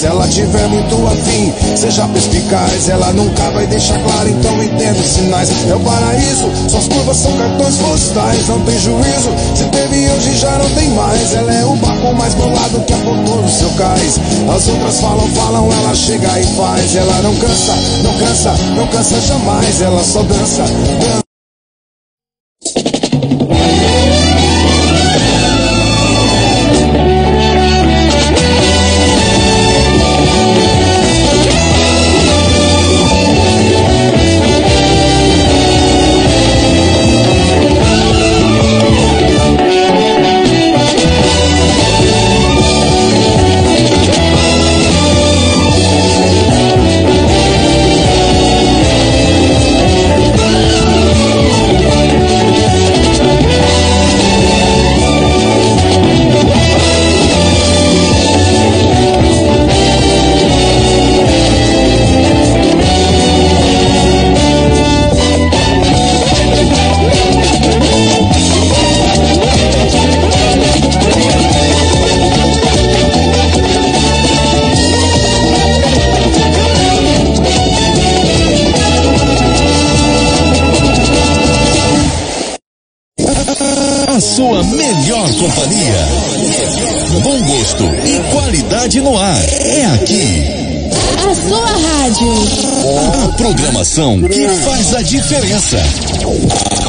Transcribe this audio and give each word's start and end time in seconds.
Se 0.00 0.06
ela 0.06 0.26
tiver 0.26 0.66
muito 0.68 0.94
afim, 1.08 1.52
seja 1.76 2.08
perspicaz. 2.08 2.88
Ela 2.88 3.12
nunca 3.12 3.50
vai 3.50 3.66
deixar 3.66 4.02
claro, 4.02 4.30
então 4.30 4.64
entenda 4.64 4.98
os 4.98 5.06
sinais. 5.06 5.50
É 5.68 5.74
o 5.74 5.80
paraíso, 5.80 6.50
suas 6.70 6.88
curvas 6.88 7.18
são 7.18 7.36
cartões 7.36 7.76
postais. 7.76 8.48
Não 8.48 8.58
tem 8.62 8.78
juízo, 8.78 9.28
se 9.54 9.64
teve 9.64 10.10
hoje 10.10 10.38
já 10.38 10.56
não 10.56 10.70
tem 10.70 10.88
mais. 10.92 11.34
Ela 11.34 11.52
é 11.52 11.64
o 11.66 11.76
barco 11.76 12.14
mais 12.14 12.32
bolado 12.32 12.80
que 12.80 12.94
apontou 12.94 13.42
no 13.42 13.48
seu 13.50 13.68
cais. 13.72 14.18
As 14.48 14.68
outras 14.68 15.00
falam, 15.00 15.28
falam, 15.32 15.70
ela 15.70 15.94
chega 15.94 16.40
e 16.40 16.46
faz. 16.56 16.96
Ela 16.96 17.20
não 17.20 17.36
cansa, 17.36 17.74
não 18.02 18.14
cansa, 18.14 18.54
não 18.74 18.86
cansa 18.86 19.20
jamais. 19.20 19.82
Ela 19.82 20.02
só 20.02 20.22
dança, 20.22 20.62
dança. 20.62 21.29
Bom 87.30 87.42
gosto 87.42 87.84
e 87.84 88.32
qualidade 88.32 89.00
no 89.00 89.16
ar. 89.16 89.44
É 89.60 89.84
aqui. 89.84 90.42
A 91.16 91.48
sua 91.48 91.64
rádio. 91.64 92.26
A 93.24 93.28
programação 93.34 94.20
que 94.20 94.48
faz 94.48 94.94
a 94.96 95.02
diferença. 95.02 95.76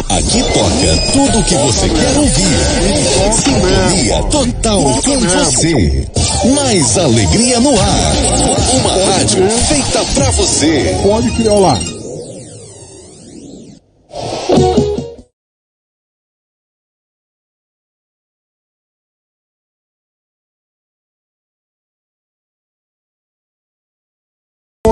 Aqui 0.10 0.42
toca 0.52 1.12
tudo 1.14 1.38
o 1.38 1.44
que 1.44 1.56
você 1.58 1.90
quer 1.90 2.18
ouvir. 2.18 3.34
Sintonia 3.36 4.24
total 4.32 4.82
com 5.04 5.20
você. 5.20 6.08
Mais 6.56 6.98
alegria 6.98 7.60
no 7.60 7.80
ar. 7.80 8.14
Uma 8.80 9.14
rádio 9.14 9.48
feita 9.48 10.04
pra 10.16 10.32
você. 10.32 10.98
Pode 11.04 11.30
criolar. 11.34 11.78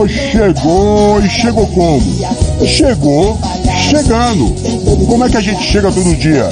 Chegou 0.07 1.19
e 1.19 1.27
chegou 1.27 1.65
como? 1.65 1.99
Chegou 2.63 3.39
chegando. 3.89 4.55
Como 5.07 5.25
é 5.25 5.29
que 5.29 5.37
a 5.37 5.41
gente 5.41 5.63
chega 5.63 5.91
todo 5.91 6.15
dia? 6.15 6.47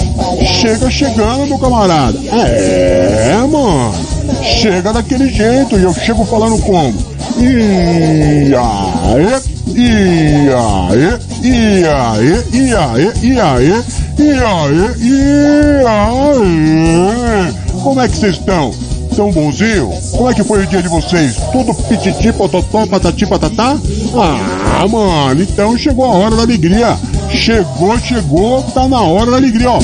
Chega 0.59 0.89
chegando, 0.89 1.45
meu 1.45 1.59
camarada. 1.59 2.17
É, 2.33 3.35
mano. 3.47 3.93
Chega 4.41 4.91
daquele 4.91 5.29
jeito 5.29 5.77
e 5.77 5.83
eu 5.83 5.93
chego 5.93 6.25
falando 6.25 6.59
como? 6.63 6.95
E 7.37 8.55
aí, 8.55 9.27
e 9.75 10.49
aí, 10.51 11.19
e 11.43 11.85
aí, 11.85 12.41
e 12.51 12.73
aí, 12.73 13.13
e 13.21 13.39
aí, 13.39 13.83
e 14.17 14.31
aí, 14.31 14.81
e 14.97 15.85
aí. 15.85 17.53
Como 17.83 18.01
é 18.01 18.07
que 18.07 18.17
vocês 18.17 18.35
estão? 18.35 18.73
Tão 19.17 19.31
bonzinho? 19.31 19.89
Como 20.11 20.29
é 20.29 20.33
que 20.35 20.43
foi 20.43 20.63
o 20.63 20.67
dia 20.67 20.79
de 20.79 20.87
vocês? 20.89 21.37
Tudo 21.51 21.73
pititi, 21.73 22.31
pototó, 22.31 22.85
patati, 22.85 23.25
patatá? 23.25 23.75
Ah, 24.15 24.87
mano, 24.87 25.41
então 25.41 25.75
chegou 25.75 26.05
a 26.05 26.09
hora 26.09 26.35
da 26.35 26.43
alegria. 26.43 26.95
Chegou, 27.31 27.97
chegou, 27.97 28.61
tá 28.75 28.87
na 28.87 29.01
hora 29.01 29.31
da 29.31 29.37
alegria, 29.37 29.71
ó. 29.71 29.79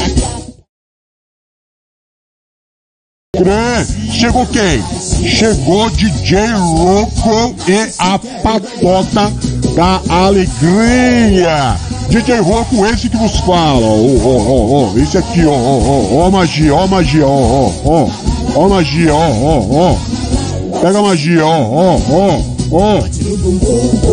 Crê, 3.36 4.12
chegou 4.12 4.46
quem? 4.46 4.84
Chegou 5.28 5.90
DJ 5.90 6.52
Rocco 6.54 7.56
e 7.68 7.92
a 7.98 8.20
patota 8.44 9.34
da 9.76 10.00
alegria. 10.26 11.76
DJ 12.10 12.40
Rocco, 12.40 12.86
esse 12.86 13.10
que 13.10 13.18
vos 13.18 13.40
fala, 13.40 13.84
ó, 13.84 13.98
ó, 13.98 14.38
ó, 14.38 14.92
ó, 14.94 14.98
esse 15.00 15.18
aqui, 15.18 15.44
ó, 15.44 15.54
ó, 15.54 15.80
ó, 15.80 16.28
ó, 16.28 16.30
magia, 16.30 16.76
ó, 16.76 16.86
magia, 16.86 17.26
ó, 17.26 17.32
ó, 17.32 17.72
ó, 17.84 18.33
ó, 18.56 18.70
magia, 18.70 19.14
ó, 19.14 19.30
ó, 19.30 19.68
ó, 19.72 20.80
pega 20.80 21.00
a 21.00 21.02
magia, 21.02 21.46
ó, 21.46 21.62
ó, 21.62 22.00
ó, 22.10 22.42
ó, 22.72 23.00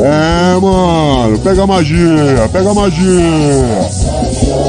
é, 0.02 0.60
mano, 0.60 1.38
pega 1.38 1.62
a 1.62 1.66
magia, 1.66 2.48
pega 2.52 2.70
a 2.70 2.74
magia, 2.74 3.20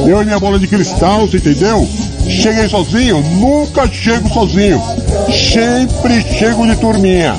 eu 0.08 0.22
e 0.22 0.26
minha 0.26 0.40
bola 0.40 0.60
de 0.60 0.68
cristal, 0.68 1.28
você 1.28 1.38
entendeu? 1.38 1.88
Cheguei 2.28 2.70
sozinho? 2.70 3.22
Nunca 3.40 3.88
chego 3.88 4.30
sozinho. 4.30 4.82
Sempre 5.54 6.22
chego 6.22 6.66
de 6.66 6.76
turminha. 6.78 7.36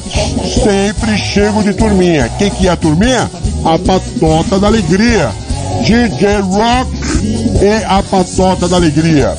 Sempre 0.63 1.17
chego 1.17 1.63
de 1.63 1.73
turminha. 1.73 2.29
Quem 2.39 2.51
que 2.51 2.69
é 2.69 2.71
a 2.71 2.77
turminha? 2.77 3.31
A 3.65 3.79
patota 3.79 4.59
da 4.59 4.67
alegria. 4.67 5.31
DJ 5.83 6.41
Rock 6.43 6.91
e 7.63 7.85
a 7.85 8.03
patota 8.03 8.69
da 8.69 8.77
alegria. 8.77 9.37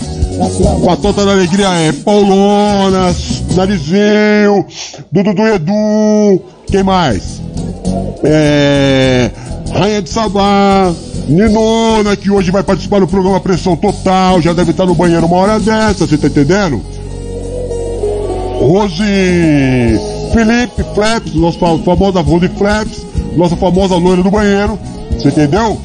Patota 0.86 1.26
da 1.26 1.32
alegria 1.32 1.68
é 1.70 1.92
Paulonas, 1.92 3.44
Narizinho, 3.56 4.66
Dudu 5.12 5.48
Edu, 5.48 6.42
quem 6.68 6.84
mais? 6.84 7.42
É. 8.24 9.32
Rainha 9.72 10.02
de 10.02 10.10
Sabá, 10.10 10.94
Ninona, 11.28 12.16
que 12.16 12.30
hoje 12.30 12.52
vai 12.52 12.64
participar 12.64 13.00
do 13.00 13.08
programa 13.08 13.40
Pressão 13.40 13.76
Total, 13.76 14.42
já 14.42 14.54
deve 14.54 14.72
estar 14.72 14.86
no 14.86 14.96
banheiro 14.96 15.26
uma 15.26 15.38
hora 15.38 15.60
dessa, 15.60 16.06
você 16.06 16.18
tá 16.18 16.28
entendendo? 16.28 16.82
Rose, 18.60 19.04
Felipe 20.32 20.84
Flaps, 20.94 21.34
nossa 21.34 21.60
famosa 21.84 22.22
Rose 22.22 22.48
Flaps, 22.50 23.06
nossa 23.36 23.56
famosa 23.56 23.96
loira 23.96 24.22
do 24.22 24.32
banheiro, 24.32 24.78
você 25.12 25.30
entendeu? 25.30 25.78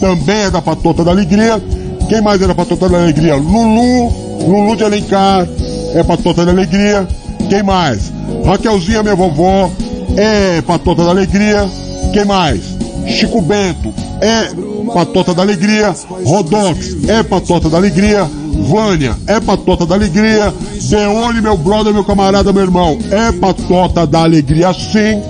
Também 0.00 0.42
é 0.42 0.50
da 0.50 0.60
Patota 0.60 1.04
da 1.04 1.10
Alegria. 1.10 1.62
Quem 2.08 2.20
mais 2.20 2.40
da 2.40 2.54
Patota 2.54 2.88
da 2.88 2.98
Alegria? 2.98 3.34
Lulu, 3.34 4.12
Lulu 4.46 4.76
de 4.76 4.84
Alencar, 4.84 5.46
é 5.94 6.02
Patota 6.04 6.44
da 6.44 6.52
Alegria. 6.52 7.06
Quem 7.48 7.62
mais? 7.62 8.12
Raquelzinha, 8.44 9.02
minha 9.02 9.16
vovó, 9.16 9.70
é 10.16 10.62
Patota 10.62 11.04
da 11.04 11.10
Alegria. 11.10 11.68
Quem 12.12 12.24
mais? 12.24 12.60
Chico 13.08 13.40
Bento, 13.40 13.92
é 14.20 14.50
Patota 14.92 15.34
da 15.34 15.42
Alegria. 15.42 15.94
Rodox, 16.24 16.96
é 17.08 17.22
Patota 17.22 17.68
da 17.68 17.76
Alegria. 17.76 18.24
Vânia, 18.68 19.16
é 19.26 19.38
Patota 19.40 19.84
da 19.84 19.94
Alegria. 19.94 20.52
Deone, 20.88 21.40
meu 21.40 21.56
brother, 21.56 21.92
meu 21.92 22.04
camarada, 22.04 22.52
meu 22.52 22.62
irmão, 22.62 22.98
é 23.10 23.32
Patota 23.32 24.06
da 24.06 24.22
Alegria 24.22 24.72
sim. 24.72 25.22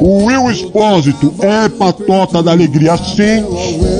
O 0.00 0.26
Will 0.26 0.50
Expósito 0.50 1.34
é 1.40 1.68
Patota 1.68 2.42
da 2.42 2.52
Alegria 2.52 2.96
sim. 2.96 3.44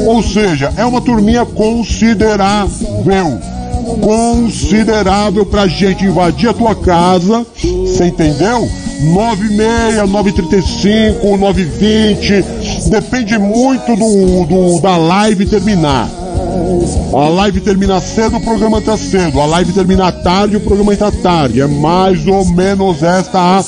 Ou 0.09 0.23
seja, 0.23 0.73
é 0.79 0.87
uma 0.87 1.03
turminha 1.03 1.45
considerável. 1.45 3.39
Considerável 4.01 5.45
pra 5.45 5.69
gente 5.69 6.07
invadir 6.07 6.49
a 6.49 6.55
tua 6.55 6.75
casa. 6.75 7.47
Você 7.63 8.07
entendeu? 8.07 8.67
96, 9.03 10.09
935, 10.09 11.37
920. 11.37 12.45
Depende 12.89 13.39
muito 13.39 13.95
do, 13.97 14.47
do, 14.47 14.81
da 14.81 14.97
live 14.97 15.45
terminar. 15.45 16.09
A 17.13 17.29
live 17.29 17.61
termina 17.61 18.01
cedo, 18.01 18.39
o 18.39 18.41
programa 18.41 18.81
tá 18.81 18.97
cedo. 18.97 19.39
A 19.43 19.45
live 19.45 19.75
termina 19.75 20.11
tarde, 20.11 20.57
o 20.57 20.61
programa 20.61 20.97
tá 20.97 21.11
tarde. 21.11 21.61
É 21.61 21.67
mais 21.67 22.27
ou 22.27 22.47
menos 22.47 23.03
esta 23.03 23.59
a 23.59 23.65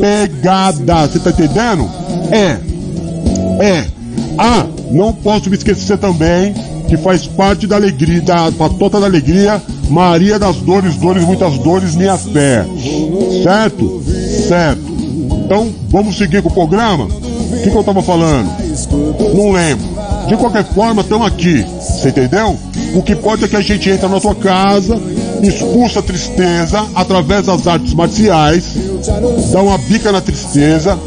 pegada. 0.00 1.06
Você 1.06 1.20
tá 1.20 1.30
entendendo? 1.30 1.88
É. 2.32 2.58
É. 3.64 3.86
Ah, 4.36 4.66
não 4.94 5.12
posso 5.12 5.50
me 5.50 5.56
esquecer 5.56 5.98
também 5.98 6.54
que 6.88 6.96
faz 6.96 7.26
parte 7.26 7.66
da 7.66 7.76
alegria, 7.76 8.22
da 8.22 8.52
patota 8.52 9.00
da 9.00 9.06
alegria, 9.06 9.60
Maria 9.90 10.38
das 10.38 10.56
dores, 10.56 10.96
dores, 10.96 11.24
muitas 11.24 11.58
dores, 11.58 11.94
minha 11.96 12.16
fé. 12.16 12.64
Certo? 13.42 14.02
Certo. 14.48 14.94
Então, 15.44 15.70
vamos 15.88 16.16
seguir 16.16 16.42
com 16.42 16.48
o 16.48 16.52
programa? 16.52 17.04
O 17.06 17.62
que, 17.62 17.70
que 17.70 17.76
eu 17.76 17.84
tava 17.84 18.02
falando? 18.02 18.48
Não 19.34 19.50
lembro. 19.50 19.84
De 20.28 20.36
qualquer 20.36 20.64
forma, 20.64 21.02
estamos 21.02 21.26
aqui. 21.26 21.64
Você 21.80 22.08
entendeu? 22.08 22.56
O 22.94 23.02
que 23.02 23.16
pode 23.16 23.44
é 23.44 23.48
que 23.48 23.56
a 23.56 23.60
gente 23.60 23.90
entra 23.90 24.08
na 24.08 24.20
tua 24.20 24.34
casa, 24.34 24.98
expulsa 25.42 25.98
a 25.98 26.02
tristeza 26.02 26.86
através 26.94 27.46
das 27.46 27.66
artes 27.66 27.92
marciais, 27.92 28.64
dá 29.52 29.60
uma 29.60 29.76
bica 29.76 30.12
na 30.12 30.20
tristeza, 30.20 30.98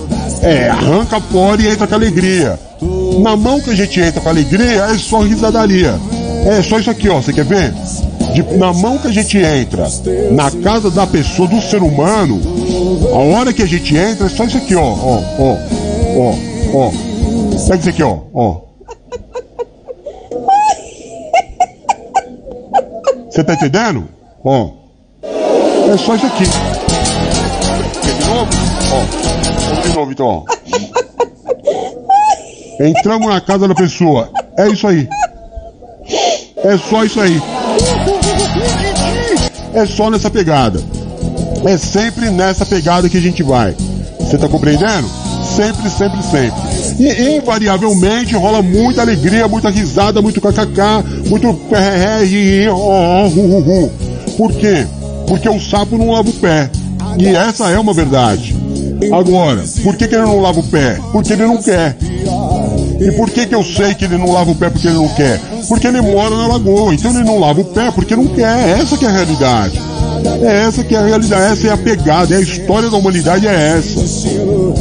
é, 0.42 0.70
arranca 0.70 1.20
fora 1.20 1.62
e 1.62 1.68
entra 1.68 1.88
com 1.88 1.96
alegria. 1.96 2.67
Na 3.20 3.36
mão 3.36 3.60
que 3.60 3.70
a 3.70 3.76
gente 3.76 4.00
entra 4.00 4.22
com 4.22 4.30
alegria 4.30 4.84
é 4.86 4.98
só 4.98 5.22
risadaria. 5.22 6.00
É 6.46 6.62
só 6.62 6.80
isso 6.80 6.90
aqui, 6.90 7.10
ó. 7.10 7.22
Você 7.22 7.34
quer 7.34 7.46
ver? 7.46 7.74
De, 8.34 8.44
na 8.58 8.72
mão 8.74 8.98
que 8.98 9.08
a 9.08 9.12
gente 9.12 9.38
entra, 9.38 9.88
na 10.32 10.52
casa 10.52 10.92
da 10.92 11.08
pessoa, 11.08 11.48
do 11.48 11.62
ser 11.62 11.82
humano, 11.82 12.40
a 13.14 13.18
hora 13.18 13.52
que 13.54 13.64
a 13.64 13.68
gente 13.68 13.96
entra 13.96 14.28
é 14.28 14.30
só 14.30 14.44
isso 14.44 14.58
aqui, 14.58 14.76
ó. 14.76 14.82
Ó, 14.84 15.22
ó, 15.40 15.58
ó, 16.18 16.36
ó. 16.74 16.92
Pega 17.68 17.80
isso 17.80 17.90
aqui, 17.90 18.04
ó. 18.04 18.20
ó. 18.34 18.62
Você 23.30 23.44
tá 23.44 23.54
entendendo? 23.54 24.08
Ó. 24.44 24.70
É 25.24 25.98
só 25.98 26.16
isso 26.16 26.26
aqui. 26.26 26.44
De 28.04 28.26
novo? 28.26 28.50
Ó. 28.94 29.82
De 29.82 29.96
novo 29.96 30.12
então, 30.12 30.28
ó. 30.28 30.57
Entramos 32.80 33.28
na 33.28 33.42
casa 33.42 33.68
da 33.68 33.76
pessoa. 33.76 34.30
É 34.58 34.68
isso 34.68 34.88
aí. 34.88 35.08
É 36.58 36.78
só 36.78 37.04
isso 37.04 37.20
aí. 37.20 37.42
É 39.74 39.86
só 39.86 40.10
nessa 40.10 40.30
pegada. 40.30 40.80
É 41.66 41.78
sempre 41.78 42.30
nessa 42.30 42.66
pegada 42.66 43.10
que 43.10 43.18
a 43.18 43.22
gente 43.22 43.44
vai. 43.44 43.76
Você 44.20 44.38
tá 44.38 44.48
compreendendo? 44.48 45.08
Sempre, 45.56 45.90
sempre, 45.90 46.22
sempre. 46.24 46.62
E 47.00 47.38
invariavelmente 47.38 48.36
rola 48.36 48.62
muita 48.62 49.02
alegria, 49.02 49.48
muita 49.48 49.70
risada, 49.70 50.22
muito 50.22 50.42
kkk, 50.42 51.30
muito 51.30 51.54
Por 54.38 54.54
quê? 54.54 54.86
Porque 55.28 55.50
o 55.50 55.60
sapo 55.60 55.98
não 55.98 56.12
lava 56.12 56.30
o 56.30 56.34
pé. 56.34 56.70
E 57.18 57.28
essa 57.28 57.70
é 57.70 57.80
uma 57.80 57.94
verdade. 57.94 58.56
Agora, 59.12 59.64
por 59.84 59.96
que, 59.96 60.08
que 60.08 60.16
ele 60.16 60.26
não 60.26 60.40
lava 60.40 60.60
o 60.60 60.64
pé? 60.64 61.00
Porque 61.12 61.34
ele 61.34 61.46
não 61.46 61.62
quer. 61.62 61.96
E 63.00 63.12
por 63.12 63.30
que, 63.30 63.46
que 63.46 63.56
eu 63.56 63.64
sei 63.64 63.94
que 63.94 64.06
ele 64.06 64.18
não 64.18 64.32
lava 64.32 64.52
o 64.52 64.56
pé 64.56 64.70
porque 64.70 64.88
ele 64.88 64.96
não 64.96 65.08
quer? 65.10 65.40
Porque 65.68 65.88
ele 65.88 66.02
mora 66.02 66.36
na 66.36 66.48
lagoa, 66.48 66.94
então 66.94 67.12
ele 67.12 67.24
não 67.24 67.40
lava 67.40 67.62
o 67.62 67.66
pé 67.66 67.92
porque 67.92 68.16
não 68.16 68.28
quer. 68.28 68.80
Essa 68.80 68.98
que 68.98 69.06
é 69.06 69.08
a 69.08 69.12
realidade. 69.12 69.80
É 70.42 70.66
essa 70.66 70.84
que 70.84 70.96
é 70.96 70.98
a 70.98 71.06
realidade, 71.06 71.52
essa 71.52 71.68
é 71.68 71.72
a 71.72 71.78
pegada, 71.78 72.34
é 72.34 72.38
a 72.38 72.42
história 72.42 72.90
da 72.90 72.98
humanidade 72.98 73.48
é 73.48 73.78
essa. 73.78 74.00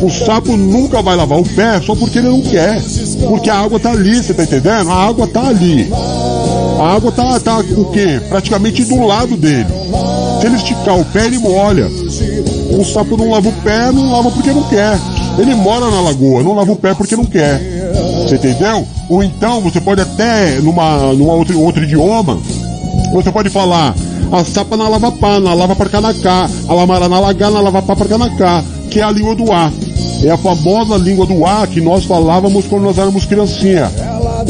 O 0.02 0.10
sapo 0.10 0.56
nunca 0.56 1.02
vai 1.02 1.16
lavar 1.16 1.38
o 1.38 1.44
pé 1.44 1.80
só 1.80 1.94
porque 1.94 2.18
ele 2.18 2.28
não 2.28 2.40
quer. 2.40 2.82
Porque 3.28 3.50
a 3.50 3.60
água 3.60 3.78
tá 3.78 3.90
ali, 3.90 4.16
você 4.16 4.34
tá 4.34 4.44
entendendo? 4.44 4.90
A 4.90 5.06
água 5.08 5.26
tá 5.26 5.48
ali. 5.48 5.90
A 6.80 6.94
água 6.94 7.12
tá, 7.12 7.38
tá 7.40 7.58
o 7.58 7.86
quê? 7.86 8.20
Praticamente 8.28 8.84
do 8.84 9.06
lado 9.06 9.36
dele. 9.36 9.66
Se 10.40 10.46
ele 10.46 10.56
esticar 10.56 10.98
o 10.98 11.04
pé, 11.04 11.26
ele 11.26 11.38
molha. 11.38 11.88
O 12.78 12.84
sapo 12.84 13.16
não 13.16 13.30
lava 13.30 13.48
o 13.48 13.52
pé, 13.52 13.90
não 13.90 14.12
lava 14.12 14.30
porque 14.30 14.52
não 14.52 14.62
quer. 14.64 14.98
Ele 15.38 15.54
mora 15.54 15.90
na 15.90 16.00
lagoa, 16.00 16.42
não 16.42 16.54
lava 16.54 16.72
o 16.72 16.76
pé 16.76 16.94
porque 16.94 17.16
não 17.16 17.24
quer. 17.24 17.75
Você 18.26 18.34
entendeu? 18.34 18.86
Ou 19.08 19.22
então 19.22 19.60
você 19.60 19.80
pode 19.80 20.00
até, 20.00 20.58
numa, 20.60 21.12
numa 21.12 21.34
outro, 21.34 21.60
outro 21.60 21.84
idioma, 21.84 22.36
você 23.12 23.30
pode 23.30 23.48
falar 23.50 23.94
a 24.32 24.44
sapa 24.44 24.76
na 24.76 24.88
lava 24.88 25.12
pá, 25.12 25.38
na 25.38 25.54
lava 25.54 25.76
para 25.76 25.88
canacá, 25.88 26.50
a 26.68 26.74
lamara 26.74 27.08
na 27.08 27.20
lagar, 27.20 27.52
na 27.52 27.60
lava 27.60 27.80
pá 27.82 27.94
para 27.94 28.08
canacá, 28.08 28.64
que 28.90 28.98
é 28.98 29.04
a 29.04 29.12
língua 29.12 29.36
do 29.36 29.52
ar. 29.52 29.72
É 30.24 30.30
a 30.30 30.36
famosa 30.36 30.96
língua 30.96 31.24
do 31.24 31.44
ar 31.44 31.68
que 31.68 31.80
nós 31.80 32.04
falávamos 32.04 32.66
quando 32.66 32.82
nós 32.82 32.98
éramos 32.98 33.24
criancinha. 33.26 33.90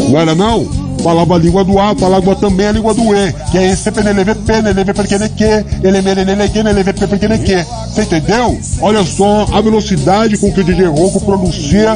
Não 0.09 0.19
era 0.19 0.35
não? 0.35 0.67
Falava 1.03 1.35
a 1.35 1.39
língua 1.39 1.63
do 1.63 1.79
A, 1.79 1.95
falava 1.95 2.35
também 2.35 2.67
a 2.67 2.73
língua 2.73 2.95
do 2.95 3.15
E, 3.15 3.33
que 3.51 3.59
é 3.59 3.71
esse 3.71 3.93
peneleve 3.93 4.35
peneleve 4.35 4.95
perqueneque, 4.95 5.45
ele 5.83 6.01
mereleleque, 6.01 6.63
neleve 6.63 6.93
perqueneque. 6.95 7.65
Você 7.89 8.03
entendeu? 8.03 8.59
Olha 8.81 9.05
só 9.05 9.47
a 9.53 9.61
velocidade 9.61 10.39
com 10.39 10.51
que 10.51 10.61
o 10.61 10.65
DJ 10.65 10.87
Ronco 10.87 11.21
pronuncia 11.21 11.93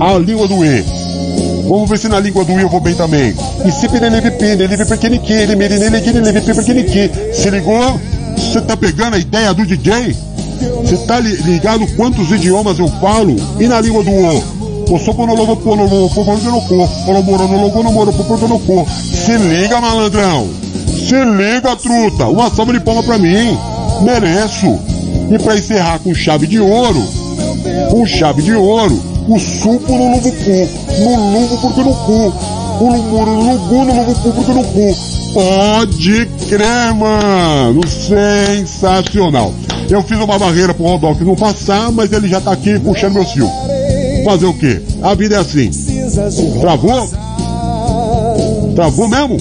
a 0.00 0.18
língua 0.18 0.46
do 0.46 0.64
E. 0.64 0.84
Vamos 1.68 1.88
ver 1.88 1.98
se 1.98 2.08
na 2.08 2.18
língua 2.18 2.44
do 2.44 2.52
eu 2.52 2.68
vou 2.68 2.80
bem 2.80 2.94
também. 2.94 3.34
E 3.64 3.70
se 3.70 3.88
peneleve 3.88 4.30
peneleve 4.32 4.84
perqueneque, 4.86 5.32
ele 5.32 5.54
mereleleque, 5.54 6.12
neleve 6.12 6.40
perqueneque. 6.40 7.10
Se 7.34 7.50
ligou? 7.50 8.00
Você 8.36 8.60
tá 8.62 8.76
pegando 8.76 9.14
a 9.14 9.18
ideia 9.18 9.52
do 9.52 9.66
DJ? 9.66 10.16
Você 10.82 10.96
tá 11.06 11.20
ligado 11.20 11.86
quantos 11.94 12.30
idiomas 12.30 12.78
eu 12.78 12.88
falo? 13.00 13.36
E 13.60 13.68
na 13.68 13.80
língua 13.80 14.02
do 14.02 14.10
O? 14.10 14.58
Se 18.86 19.36
liga, 19.36 19.78
malandrão. 19.80 20.48
Se 20.86 21.22
liga, 21.22 21.76
truta. 21.76 22.26
Uma 22.26 22.50
salva 22.50 22.72
de 22.72 22.80
palma 22.80 23.02
pra 23.02 23.18
mim. 23.18 23.58
Mereço. 24.00 24.78
E 25.30 25.38
pra 25.38 25.56
encerrar 25.56 25.98
com 25.98 26.14
chave 26.14 26.46
de 26.46 26.58
ouro, 26.58 27.02
com 27.90 28.06
chave 28.06 28.40
de 28.40 28.54
ouro, 28.54 28.98
o 29.28 29.38
suco 29.38 29.92
no 29.92 30.12
luvo 30.12 30.32
cu. 30.32 30.87
No 31.00 31.32
luvo 31.32 31.58
porque 31.58 31.82
no 31.82 31.94
cu. 31.94 32.32
O 32.80 32.92
lumuro 32.92 33.42
no 33.42 34.14
cu 34.14 34.32
porque 34.32 34.52
no 34.52 34.64
cu. 34.64 34.96
Pode 35.34 36.26
crer, 36.48 36.94
mano. 36.94 37.80
Sensacional. 37.86 39.52
Eu 39.88 40.02
fiz 40.02 40.18
uma 40.18 40.38
barreira 40.38 40.74
pro 40.74 40.84
Rodolfo 40.84 41.24
não 41.24 41.34
passar, 41.34 41.90
mas 41.92 42.12
ele 42.12 42.28
já 42.28 42.40
tá 42.40 42.52
aqui 42.52 42.78
puxando 42.78 43.14
meu 43.14 43.24
fio. 43.24 43.50
Fazer 44.24 44.46
o 44.46 44.54
quê? 44.54 44.82
A 45.02 45.14
vida 45.14 45.36
é 45.36 45.38
assim. 45.38 45.70
Travou? 46.60 47.08
Travou 48.74 49.08
mesmo? 49.08 49.36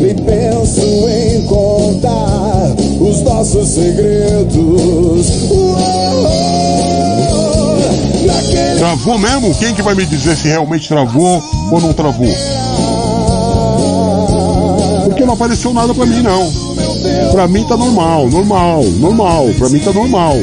E 0.00 0.14
penso 0.14 0.80
em 1.08 1.42
contar 1.42 2.74
os 3.00 3.22
nossos 3.22 3.68
segredos. 3.68 5.26
Travou 8.78 9.18
mesmo? 9.18 9.54
Quem 9.54 9.74
que 9.74 9.82
vai 9.82 9.94
me 9.94 10.04
dizer 10.06 10.36
se 10.36 10.48
realmente 10.48 10.88
travou 10.88 11.42
ou 11.70 11.80
não 11.80 11.92
travou? 11.92 12.28
Porque 15.04 15.24
não 15.24 15.34
apareceu 15.34 15.72
nada 15.72 15.94
pra 15.94 16.06
mim, 16.06 16.22
não. 16.22 16.50
Pra 17.32 17.48
mim 17.48 17.64
tá 17.64 17.76
normal, 17.76 18.28
normal, 18.28 18.84
normal. 18.84 19.46
Pra 19.58 19.68
mim 19.68 19.80
tá 19.80 19.92
normal. 19.92 20.34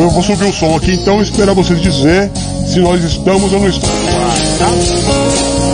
Eu 0.00 0.10
vou 0.10 0.22
subir 0.22 0.44
o 0.44 0.52
som 0.52 0.76
aqui 0.76 0.92
então 0.92 1.20
e 1.20 1.22
esperar 1.22 1.54
vocês 1.54 1.80
dizer 1.80 2.30
se 2.66 2.80
nós 2.80 3.02
estamos 3.02 3.52
ou 3.52 3.60
não 3.60 3.68
estamos. 3.68 3.94
Tá? 4.58 5.73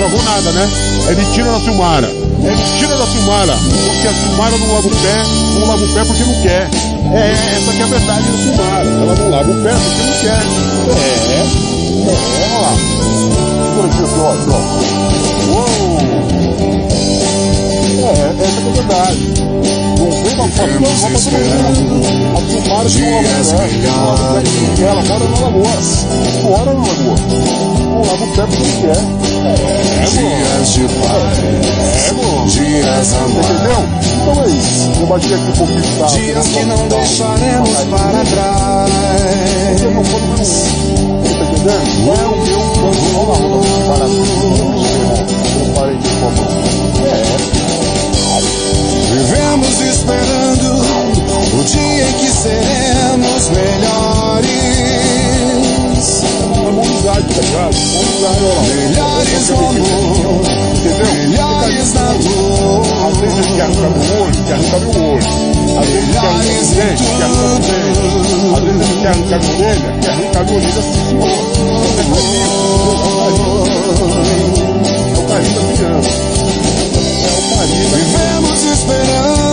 Não 0.00 0.08
travou 0.08 0.22
nada, 0.22 0.50
né? 0.52 0.66
É 1.10 1.14
mentira 1.14 1.52
da 1.52 1.60
Silmara. 1.60 2.06
É 2.06 2.56
mentira 2.56 2.96
da 2.96 3.06
Silmara. 3.06 3.52
Porque 3.52 4.08
a 4.08 4.14
Silmara 4.14 4.56
não 4.56 4.72
lava 4.72 4.88
o 4.88 4.90
pé, 4.90 5.22
não 5.58 5.66
lava 5.66 5.84
o 5.84 5.88
pé 5.88 6.02
porque 6.06 6.24
não 6.24 6.40
quer. 6.40 6.70
É, 7.12 7.32
essa 7.58 7.70
que 7.72 7.80
é 7.80 7.82
a 7.82 7.86
verdade 7.86 8.22
da 8.22 8.38
Silmara. 8.38 8.88
Ela 8.88 9.14
não 9.14 9.28
lava 9.28 9.50
o 9.50 9.62
pé 9.62 9.74
porque 9.74 10.02
não 10.06 10.14
quer. 10.22 10.42
É, 10.96 11.36
é, 11.36 11.44
olha 12.40 12.58
lá. 12.62 12.72
Ó. 14.48 14.50
Uou. 15.52 16.00
É, 18.00 18.42
essa 18.42 18.58
que 18.58 18.66
é 18.66 18.70
a 18.70 18.72
verdade. 18.72 19.20
Todo 19.98 20.16
mundo. 20.16 20.40
A 21.04 21.08
não 21.10 21.18
quer. 24.76 24.82
Ela 24.82 25.02
mora 25.02 25.24
na 25.28 25.38
lagoa. 25.40 25.76
Mora 26.42 26.72
na 26.72 26.86
lagoa. 26.86 27.16
Não 27.90 28.00
lava 28.00 28.24
o 28.24 28.28
pé 28.28 28.46
porque 28.46 28.62
não 28.62 28.80
quer. 28.80 29.00
Dias 30.10 30.72
de 30.72 30.82
paz, 30.98 31.38
dias 32.52 33.12
Entendeu? 33.12 33.80
Então 34.20 34.42
é 34.42 34.48
isso. 34.48 34.90
Eu 35.00 35.06
bati 35.06 35.34
aqui 35.34 35.44
um 35.44 35.52
pouquinho 35.52 35.80
de 35.80 35.92
tato. 35.98 36.14
Dias 36.14 36.48
que 36.48 36.64
não 36.64 36.88
deixaremos 36.88 37.70
para 37.90 38.24
trás. 38.24 38.90
Você 39.78 39.88
não 39.88 40.04
foi 40.04 40.20
no 40.20 40.36
tá 40.36 41.44
entendendo? 41.44 41.84
Não 42.04 42.14
é 42.14 42.26
o 42.26 42.36
meu 42.36 42.60
plano. 42.74 43.02
Olha 43.16 43.28
lá, 43.28 43.38
lá. 43.48 43.62
Parado. 43.88 44.18
Eu 45.60 45.66
parei 45.74 45.94
aqui 45.96 46.08
com 46.18 46.26
a 46.26 46.30
mão. 46.30 46.50
É. 47.06 47.60
Vivemos 49.12 49.80
esperando 49.80 50.68
o 51.52 51.64
dia 51.64 52.08
em 52.08 52.12
que 52.14 52.30
seremos 52.30 53.48
melhores. 53.50 54.09
Amizade, 57.20 57.34
tá 57.34 57.40
ligado? 57.42 57.74
Amizade, 58.00 58.40
olha 58.44 58.54
lá. 58.54 58.62
Melhores 58.62 59.50
amor, 59.50 59.74
Entendeu? 59.76 61.14
melhores 61.14 61.92
na 61.94 62.12
dor. 62.14 62.80
Às 63.06 63.16
vezes 63.18 63.36
ele 63.38 63.52
quer 63.56 63.62
arrancar 63.62 63.90
meu 63.90 64.22
olho, 64.22 64.38
quer 64.46 64.54
arrancar 64.54 64.80
meu 64.80 64.90
olho. 65.10 65.28
Às 65.80 65.86
vezes 65.88 66.00
ele 66.00 66.12
quer 66.12 66.18
arrancar 66.18 66.40
meu 66.40 66.64
dente, 66.80 67.02
quer 67.02 67.10
arrancar 67.10 67.28
meu 67.28 67.58
dente. 67.60 68.00
Às 68.54 68.60
vezes 68.60 68.80
ele 68.80 68.96
quer 69.00 69.08
arrancar 69.08 69.38
minha 69.40 69.54
orelha, 69.56 69.90
quer 70.00 70.10
arrancar 70.10 70.44
minha 70.44 70.56
orelha, 70.56 70.82
sim 70.82 70.92
senhor. 71.08 71.28
Isso 71.30 71.60
é 71.90 72.04
carinho, 73.20 74.48
é 74.80 75.18
o 75.18 75.22
carinho 75.28 75.54
da 75.54 75.62
criança. 75.76 76.10
É 77.20 77.30
o 77.30 77.56
carinho 77.56 77.86
da 77.90 77.96
Vivemos 77.96 78.60
esperando 78.72 79.50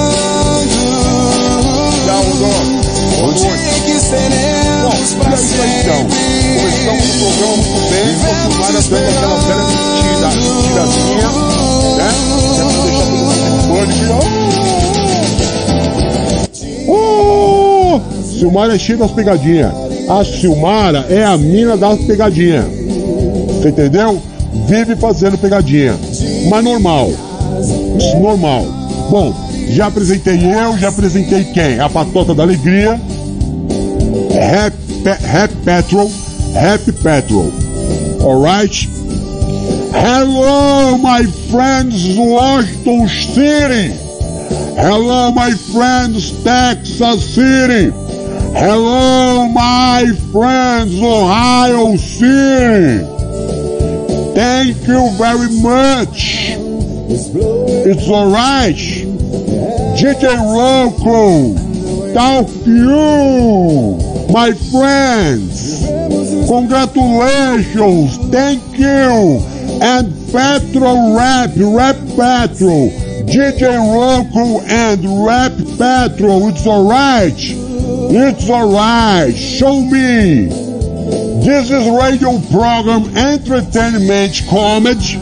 Tchau, 2.05 2.23
Dó. 2.39 3.27
o 3.27 3.33
dia 3.33 3.51
que 3.85 3.95
seremos 3.99 5.09
pra 5.15 5.29
é 5.29 5.33
então. 5.33 5.97
sempre. 5.97 6.66
Silmara 18.37 18.75
é 18.75 18.79
cheia 18.79 18.97
das 18.99 19.11
pegadinhas. 19.11 19.73
A 20.07 20.23
Silmara 20.23 21.05
é 21.09 21.23
a 21.23 21.37
mina 21.37 21.75
das 21.75 21.99
pegadinhas. 22.01 22.65
Você 22.65 23.69
entendeu? 23.69 24.21
Vive 24.67 24.95
fazendo 24.95 25.37
pegadinha. 25.37 25.95
Mas 26.49 26.63
normal. 26.63 27.09
Normal. 28.21 28.65
Bom, 29.09 29.33
já 29.69 29.87
apresentei 29.87 30.39
eu, 30.43 30.77
já 30.77 30.89
apresentei 30.89 31.45
quem? 31.45 31.79
A 31.79 31.89
Patota 31.89 32.35
da 32.35 32.43
Alegria. 32.43 32.99
Rap, 34.31 34.75
Rap 35.03 35.55
Petrol. 35.65 36.11
Rap 36.53 36.91
Petrol. 36.91 37.51
Alright? 38.21 38.89
Hello, 39.93 40.97
my 40.97 41.25
friends, 41.49 42.15
Washington 42.15 43.07
City. 43.07 43.93
Hello, 44.75 45.31
my 45.31 45.51
friends, 45.73 46.31
Texas 46.43 47.23
City. 47.33 48.06
Hello, 48.59 49.47
my 49.49 50.03
friends, 50.31 50.99
Ohio 50.99 51.95
City. 51.95 53.05
Thank 54.33 54.87
you 54.87 55.11
very 55.19 55.51
much. 55.61 56.55
It's 57.85 58.09
alright. 58.09 58.75
DJ 59.95 60.23
Rocco. 60.41 61.53
Thank 62.15 62.65
you, 62.65 64.33
my 64.33 64.51
friends. 64.71 65.85
Congratulations. 66.49 68.17
Thank 68.31 68.63
you. 68.79 69.37
And 69.83 70.31
Petro 70.31 71.15
Rap, 71.15 71.51
Rap 71.55 71.95
Petro. 72.17 72.89
DJ 73.29 73.77
Rocco 73.77 74.61
and 74.65 75.23
Rap 75.23 75.51
Petro. 75.77 76.47
It's 76.47 76.65
alright. 76.65 77.66
It's 78.09 78.49
alright. 78.49 79.35
Show 79.35 79.81
me. 79.81 80.47
This 81.43 81.69
is 81.71 81.87
radio 81.89 82.39
program 82.51 83.15
entertainment 83.15 84.41
comedy 84.49 85.17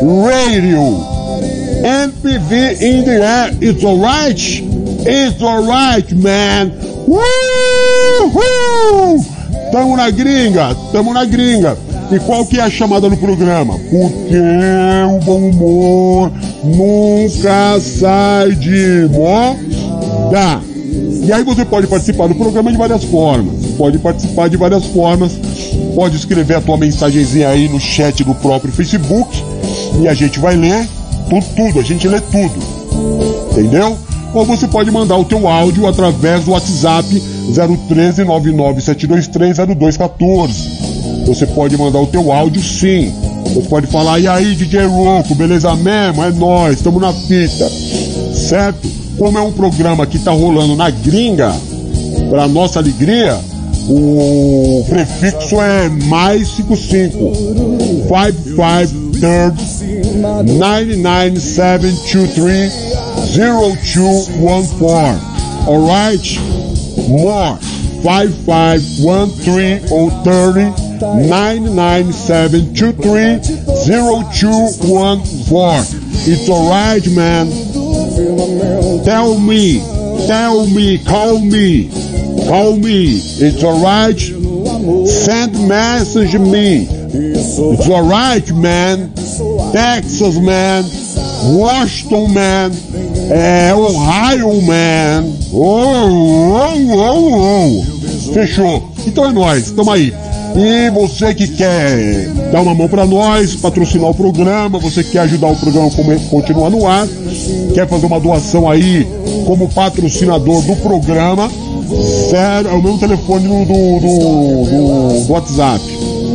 radio. 0.00 1.04
NPV 1.82 2.80
in 2.80 3.04
the 3.04 3.20
air. 3.22 3.50
It's 3.60 3.84
alright. 3.84 4.36
It's 4.38 5.42
alright, 5.42 6.12
man. 6.12 6.72
Woo! 7.06 7.20
Tamo 9.72 9.96
na 9.96 10.10
gringa, 10.10 10.74
tamo 10.92 11.12
na 11.12 11.24
gringa. 11.24 11.76
E 12.10 12.18
qual 12.20 12.44
que 12.44 12.58
é 12.58 12.62
a 12.62 12.70
chamada 12.70 13.08
do 13.08 13.16
programa? 13.16 13.78
Porque 13.78 14.36
o 15.06 15.18
bom 15.24 15.50
humor 15.50 16.32
nunca 16.64 17.78
sai 17.80 18.50
de 18.52 19.08
moda. 19.12 20.69
E 21.22 21.32
aí 21.32 21.44
você 21.44 21.64
pode 21.64 21.86
participar 21.86 22.28
do 22.28 22.34
programa 22.34 22.72
de 22.72 22.78
várias 22.78 23.04
formas. 23.04 23.54
Pode 23.76 23.98
participar 23.98 24.48
de 24.48 24.56
várias 24.56 24.86
formas. 24.86 25.32
Pode 25.94 26.16
escrever 26.16 26.56
a 26.56 26.60
tua 26.60 26.76
mensagenzinha 26.76 27.48
aí 27.48 27.68
no 27.68 27.78
chat 27.78 28.24
do 28.24 28.34
próprio 28.34 28.72
Facebook. 28.72 29.42
E 30.00 30.08
a 30.08 30.14
gente 30.14 30.38
vai 30.38 30.56
ler 30.56 30.88
tudo, 31.28 31.46
tudo. 31.54 31.80
A 31.80 31.82
gente 31.82 32.08
lê 32.08 32.20
tudo. 32.20 32.54
Entendeu? 33.52 33.98
Ou 34.32 34.44
você 34.44 34.66
pode 34.68 34.90
mandar 34.90 35.16
o 35.16 35.24
teu 35.24 35.46
áudio 35.48 35.86
através 35.86 36.44
do 36.44 36.52
WhatsApp 36.52 37.08
013 37.88 38.24
99723 38.24 39.56
0214. 39.76 41.26
Você 41.26 41.46
pode 41.46 41.76
mandar 41.76 42.00
o 42.00 42.06
teu 42.06 42.32
áudio 42.32 42.62
sim. 42.62 43.12
Você 43.44 43.62
pode 43.62 43.86
falar, 43.88 44.20
e 44.20 44.28
aí, 44.28 44.54
DJ 44.54 44.86
Ronco, 44.86 45.34
beleza 45.34 45.74
mesmo? 45.74 46.22
É 46.22 46.30
nós, 46.30 46.76
estamos 46.76 47.00
na 47.00 47.12
fita. 47.12 47.68
Certo? 48.34 48.88
Como 49.20 49.36
é 49.36 49.42
um 49.42 49.52
programa 49.52 50.06
que 50.06 50.18
tá 50.18 50.30
rolando 50.30 50.74
na 50.74 50.88
gringa, 50.88 51.54
para 52.30 52.48
nossa 52.48 52.78
alegria, 52.78 53.38
o 53.86 54.82
prefixo 54.88 55.60
é 55.60 55.90
mais 56.06 56.48
55 56.56 57.34
5530 58.08 60.54
99723 60.56 62.72
0214. 63.36 65.20
Alright? 65.68 66.40
More 67.06 67.58
5513 68.02 70.72
99723 71.28 73.40
0214. 73.86 76.00
It's 76.26 76.48
alright, 76.48 77.06
man. 77.10 77.48
Tell 79.04 79.38
me, 79.38 79.80
tell 80.26 80.66
me, 80.66 80.98
call 80.98 81.40
me, 81.40 81.88
call 82.46 82.76
me. 82.76 83.18
It's 83.40 83.64
alright. 83.64 84.18
Send 85.08 85.68
message 85.68 86.38
me. 86.38 86.86
It's 87.12 87.88
alright, 87.88 88.50
man. 88.52 89.12
Texas, 89.72 90.38
man. 90.38 90.84
Washington, 91.56 92.34
man. 92.34 92.72
É, 93.30 93.74
Ohio, 93.74 94.60
man. 94.62 95.24
Oh, 95.52 96.50
oh, 96.52 96.92
oh, 96.92 97.34
oh. 97.34 98.32
Fechou. 98.34 98.92
Então 99.06 99.26
é 99.26 99.32
nóis, 99.32 99.70
tamo 99.70 99.90
aí. 99.90 100.12
E 100.56 100.90
você 100.90 101.34
que 101.34 101.48
quer 101.48 102.28
dar 102.52 102.60
uma 102.60 102.74
mão 102.74 102.88
para 102.88 103.06
nós, 103.06 103.54
patrocinar 103.56 104.10
o 104.10 104.14
programa, 104.14 104.78
você 104.78 105.02
quer 105.04 105.20
ajudar 105.20 105.46
o 105.48 105.56
programa 105.56 105.88
a 105.88 105.90
continuar 106.28 106.68
no 106.70 106.86
ar, 106.86 107.08
quer 107.74 107.88
fazer 107.88 108.06
uma 108.06 108.20
doação 108.20 108.68
aí 108.68 109.06
como 109.46 109.68
patrocinador 109.68 110.62
do 110.62 110.76
programa, 110.76 111.50
é 112.32 112.62
o 112.72 112.82
meu 112.82 112.98
telefone 112.98 113.48
do, 113.48 113.64
do, 113.64 114.00
do, 114.00 115.24
do 115.26 115.32
WhatsApp. 115.32 115.80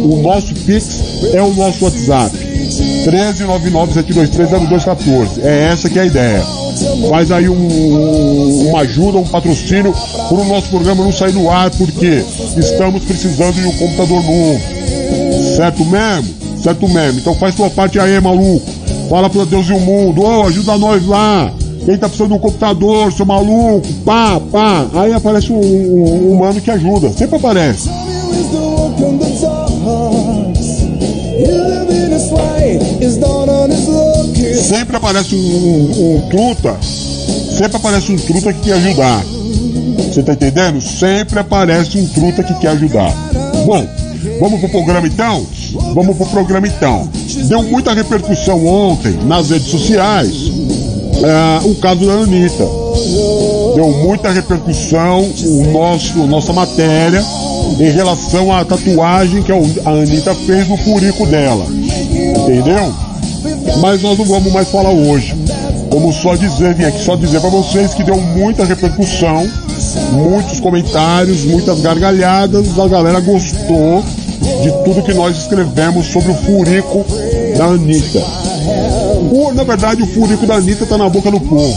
O 0.04 0.22
nosso 0.22 0.54
Pix 0.54 1.02
é 1.34 1.42
o 1.42 1.54
nosso 1.54 1.86
WhatsApp. 1.86 2.38
13997230214. 3.06 5.44
É 5.44 5.70
essa 5.72 5.90
que 5.90 5.98
é 6.00 6.04
a 6.04 6.06
ideia. 6.06 6.65
Faz 7.10 7.32
aí 7.32 7.48
um, 7.48 8.70
uma 8.70 8.82
ajuda, 8.82 9.18
um 9.18 9.24
patrocínio 9.24 9.94
para 9.94 10.38
o 10.38 10.46
nosso 10.46 10.70
programa 10.70 11.04
não 11.04 11.12
sair 11.12 11.32
do 11.32 11.50
ar, 11.50 11.70
porque 11.72 12.24
estamos 12.58 13.04
precisando 13.04 13.54
de 13.54 13.68
um 13.68 13.72
computador 13.72 14.24
novo. 14.24 14.62
Certo 15.56 15.86
mesmo? 15.86 16.36
Certo 16.62 16.88
mesmo. 16.88 17.20
Então 17.20 17.36
faz 17.36 17.56
tua 17.56 17.70
parte 17.70 18.00
aí, 18.00 18.20
maluco. 18.20 18.66
Fala 19.10 19.30
para 19.30 19.46
Deus 19.46 19.68
e 19.68 19.74
o 19.74 19.80
mundo. 19.80 20.22
Ô, 20.22 20.42
oh, 20.42 20.44
ajuda 20.48 20.78
nós 20.78 21.06
lá. 21.06 21.52
Quem 21.86 21.98
tá 21.98 22.08
precisando 22.08 22.30
de 22.30 22.34
um 22.36 22.40
computador, 22.40 23.14
seu 23.14 23.26
maluco, 23.26 23.88
pá, 24.04 24.42
pá. 24.52 24.88
Aí 24.96 25.14
aparece 25.14 25.54
um, 25.54 25.60
um, 25.60 26.44
um 26.44 26.60
que 26.60 26.72
ajuda. 26.72 27.10
Sempre 27.10 27.36
aparece. 27.36 27.88
Sempre 34.66 34.98
aparece 34.98 35.36
um, 35.36 35.40
um, 35.40 36.16
um, 36.16 36.30
truta. 36.30 36.76
Sempre 36.82 37.78
aparece 37.78 38.12
um 38.12 38.18
truta 38.18 38.52
que 38.52 38.62
quer 38.62 38.74
ajudar. 38.74 39.24
Você 39.98 40.24
tá 40.24 40.34
entendendo? 40.34 40.82
Sempre 40.82 41.40
aparece 41.40 42.00
um 42.00 42.08
truta 42.08 42.44
que 42.44 42.54
quer 42.56 42.70
ajudar. 42.70 43.14
Bom, 43.66 43.88
vamos 44.40 44.60
pro 44.60 44.70
programa 44.70 45.08
então? 45.08 45.46
Vamos 45.94 46.18
pro 46.18 46.26
programa 46.26 46.68
então. 46.68 47.08
Deu 47.48 47.62
muita 47.62 47.94
repercussão 47.94 48.66
ontem 48.66 49.14
nas 49.26 49.52
redes 49.52 49.70
sociais 49.70 50.52
é, 51.24 51.68
o 51.68 51.76
caso 51.76 52.06
da 52.06 52.14
Anitta. 52.14 52.68
Deu 53.76 53.92
muita 54.04 54.32
repercussão 54.32 55.22
o 55.22 55.72
nosso, 55.72 56.18
nossa 56.26 56.54
matéria 56.54 57.24
em 57.80 57.92
relação 57.92 58.52
à 58.52 58.66
tatuagem 58.66 59.44
que 59.44 59.52
a 59.52 59.90
Anitta 59.90 60.34
fez 60.34 60.68
no 60.68 60.78
curico 60.80 61.26
dela. 61.28 61.66
Entendeu? 61.68 63.05
Mas 63.82 64.02
nós 64.02 64.18
não 64.18 64.26
vamos 64.26 64.52
mais 64.52 64.70
falar 64.70 64.92
hoje. 64.92 65.36
Vamos 65.90 66.16
só 66.18 66.36
dizer, 66.36 66.74
vim 66.74 66.84
aqui 66.84 67.04
só 67.04 67.16
dizer 67.16 67.40
para 67.40 67.50
vocês 67.50 67.94
que 67.94 68.04
deu 68.04 68.18
muita 68.18 68.66
repercussão, 68.66 69.48
muitos 70.12 70.60
comentários, 70.60 71.46
muitas 71.46 71.80
gargalhadas, 71.80 72.78
a 72.78 72.88
galera 72.88 73.20
gostou 73.22 74.04
de 74.62 74.72
tudo 74.84 75.04
que 75.04 75.14
nós 75.14 75.38
escrevemos 75.38 76.08
sobre 76.08 76.32
o 76.32 76.36
furico 76.36 77.06
da 77.58 77.66
Anitta. 77.66 78.20
O, 79.32 79.54
na 79.54 79.64
verdade, 79.64 80.04
o 80.04 80.08
furico 80.08 80.46
da 80.46 80.56
Anitta 80.56 80.86
tá 80.86 80.98
na 80.98 81.10
boca 81.10 81.32
do 81.32 81.40
povo. 81.40 81.74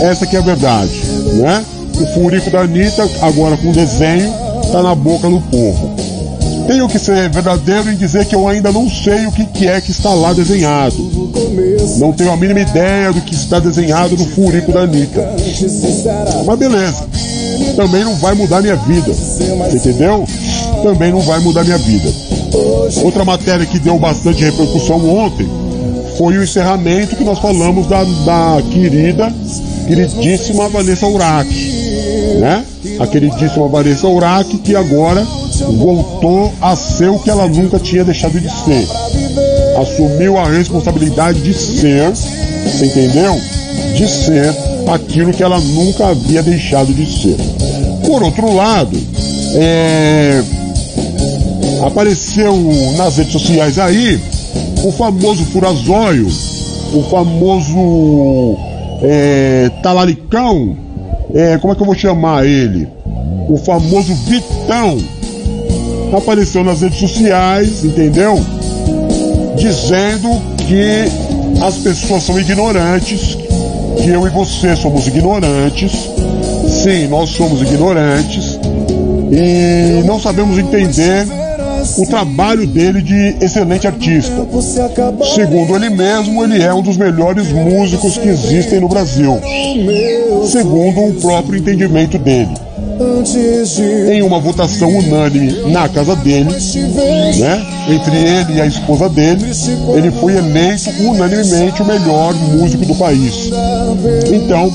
Essa 0.00 0.26
que 0.26 0.36
é 0.36 0.38
a 0.38 0.42
verdade, 0.42 0.92
né? 1.34 1.64
O 2.00 2.06
furico 2.14 2.50
da 2.50 2.60
Anitta, 2.60 3.08
agora 3.20 3.56
com 3.56 3.70
desenho, 3.70 4.32
tá 4.72 4.82
na 4.82 4.94
boca 4.94 5.28
do 5.28 5.40
povo. 5.40 5.91
Tenho 6.72 6.88
que 6.88 6.98
ser 6.98 7.28
verdadeiro 7.28 7.90
em 7.90 7.96
dizer 7.96 8.24
que 8.24 8.34
eu 8.34 8.48
ainda 8.48 8.72
não 8.72 8.88
sei 8.88 9.26
o 9.26 9.30
que, 9.30 9.44
que 9.44 9.68
é 9.68 9.78
que 9.78 9.90
está 9.90 10.14
lá 10.14 10.32
desenhado. 10.32 10.96
Não 11.98 12.14
tenho 12.14 12.32
a 12.32 12.36
mínima 12.36 12.60
ideia 12.60 13.12
do 13.12 13.20
que 13.20 13.34
está 13.34 13.58
desenhado 13.58 14.16
no 14.16 14.24
furico 14.24 14.72
da 14.72 14.80
Anitta. 14.80 15.36
Mas 16.46 16.58
beleza. 16.58 17.06
Também 17.76 18.02
não 18.02 18.14
vai 18.14 18.34
mudar 18.34 18.62
minha 18.62 18.76
vida. 18.76 19.12
Entendeu? 19.70 20.24
Também 20.82 21.12
não 21.12 21.20
vai 21.20 21.40
mudar 21.40 21.62
minha 21.62 21.76
vida. 21.76 22.10
Outra 23.04 23.22
matéria 23.22 23.66
que 23.66 23.78
deu 23.78 23.98
bastante 23.98 24.42
repercussão 24.42 25.06
ontem 25.14 25.46
foi 26.16 26.38
o 26.38 26.42
encerramento 26.42 27.16
que 27.16 27.24
nós 27.24 27.38
falamos 27.38 27.86
da, 27.86 28.02
da 28.02 28.62
querida, 28.72 29.30
queridíssima 29.86 30.70
Vanessa 30.70 31.06
Urach, 31.06 31.50
né? 32.40 32.64
A 32.98 33.06
queridíssima 33.06 33.68
Vanessa 33.68 34.08
Urach 34.08 34.56
que 34.56 34.74
agora 34.74 35.22
voltou 35.60 36.52
a 36.60 36.74
ser 36.76 37.10
o 37.10 37.18
que 37.18 37.30
ela 37.30 37.48
nunca 37.48 37.78
tinha 37.78 38.04
deixado 38.04 38.40
de 38.40 38.48
ser. 38.48 38.88
Assumiu 39.80 40.38
a 40.38 40.48
responsabilidade 40.48 41.40
de 41.40 41.52
ser, 41.52 42.10
você 42.10 42.86
entendeu? 42.86 43.38
De 43.96 44.08
ser 44.08 44.54
aquilo 44.92 45.32
que 45.32 45.42
ela 45.42 45.60
nunca 45.60 46.08
havia 46.08 46.42
deixado 46.42 46.92
de 46.92 47.06
ser. 47.06 47.36
Por 48.06 48.22
outro 48.22 48.54
lado, 48.54 48.98
é, 49.54 50.42
apareceu 51.86 52.56
nas 52.96 53.16
redes 53.16 53.32
sociais 53.32 53.78
aí 53.78 54.20
o 54.84 54.92
famoso 54.92 55.44
furazóio, 55.46 56.28
o 56.92 57.02
famoso 57.04 58.56
é, 59.02 59.70
talaricão, 59.82 60.76
é, 61.34 61.56
como 61.58 61.72
é 61.72 61.76
que 61.76 61.82
eu 61.82 61.86
vou 61.86 61.94
chamar 61.94 62.46
ele? 62.46 62.88
O 63.48 63.56
famoso 63.56 64.14
Vitão 64.14 64.98
apareceu 66.16 66.62
nas 66.64 66.80
redes 66.80 66.98
sociais, 66.98 67.84
entendeu? 67.84 68.40
Dizendo 69.56 70.28
que 70.58 71.62
as 71.64 71.76
pessoas 71.76 72.22
são 72.24 72.38
ignorantes, 72.38 73.36
que 74.02 74.08
eu 74.08 74.26
e 74.26 74.30
você 74.30 74.74
somos 74.76 75.06
ignorantes. 75.06 75.92
Sim, 76.82 77.08
nós 77.08 77.30
somos 77.30 77.62
ignorantes 77.62 78.58
e 79.30 80.02
não 80.04 80.20
sabemos 80.20 80.58
entender 80.58 81.26
o 81.98 82.06
trabalho 82.06 82.66
dele 82.66 83.02
de 83.02 83.36
excelente 83.40 83.86
artista. 83.86 84.46
Segundo 85.34 85.76
ele 85.76 85.90
mesmo, 85.90 86.44
ele 86.44 86.62
é 86.62 86.72
um 86.72 86.82
dos 86.82 86.96
melhores 86.96 87.50
músicos 87.52 88.18
que 88.18 88.28
existem 88.28 88.80
no 88.80 88.88
Brasil. 88.88 89.40
Segundo 90.46 91.08
o 91.08 91.14
próprio 91.14 91.58
entendimento 91.58 92.18
dele. 92.18 92.54
Em 94.12 94.22
uma 94.22 94.40
votação 94.40 94.88
unânime 94.88 95.70
na 95.70 95.88
casa 95.88 96.14
dele, 96.16 96.50
né? 97.38 97.66
Entre 97.88 98.16
ele 98.16 98.54
e 98.54 98.60
a 98.60 98.66
esposa 98.66 99.08
dele, 99.08 99.44
ele 99.94 100.10
foi 100.10 100.36
eleito 100.36 100.90
unanimemente 101.00 101.82
o 101.82 101.84
melhor 101.84 102.34
músico 102.34 102.84
do 102.86 102.94
país. 102.94 103.50
Então, 104.32 104.70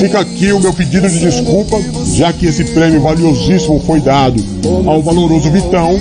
fica 0.00 0.20
aqui 0.20 0.52
o 0.52 0.60
meu 0.60 0.72
pedido 0.72 1.08
de 1.08 1.18
desculpa, 1.18 1.78
já 2.14 2.32
que 2.32 2.46
esse 2.46 2.64
prêmio 2.64 3.00
valiosíssimo 3.00 3.80
foi 3.80 4.00
dado 4.00 4.42
ao 4.86 5.02
valoroso 5.02 5.50
Vitão. 5.50 5.98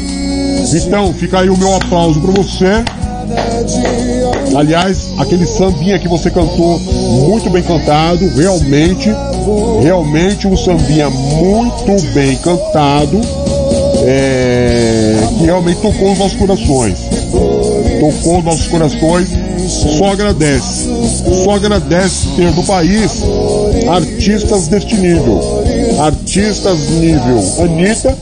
Vitão, 0.72 1.14
fica 1.14 1.40
aí 1.40 1.50
o 1.50 1.58
meu 1.58 1.76
aplauso 1.76 2.20
para 2.20 2.32
você. 2.32 2.84
Aliás, 4.56 5.14
aquele 5.18 5.46
sambinha 5.46 5.98
que 5.98 6.08
você 6.08 6.30
cantou, 6.30 6.80
muito 6.80 7.50
bem 7.50 7.64
cantado, 7.64 8.28
realmente, 8.36 9.10
realmente 9.82 10.48
um 10.48 10.56
sambinha 10.58 11.10
muito 11.10 12.14
bem 12.14 12.36
cantado, 12.38 13.20
é, 14.04 15.16
que 15.38 15.46
realmente 15.46 15.82
tocou 15.82 16.12
os 16.12 16.20
nossos 16.20 16.38
corações. 16.38 17.00
Tocou 18.00 18.40
os 18.40 18.44
nossos 18.44 18.68
corações, 18.68 19.30
só 19.98 20.12
agradece. 20.12 20.90
Só 21.44 21.56
agradece 21.56 22.28
ter 22.36 22.52
no 22.52 22.64
país 22.64 23.22
artistas 23.88 24.68
deste 24.68 24.96
nível. 24.96 25.40
Artistas 26.00 26.90
nível 26.90 27.40
Anitta, 27.60 28.18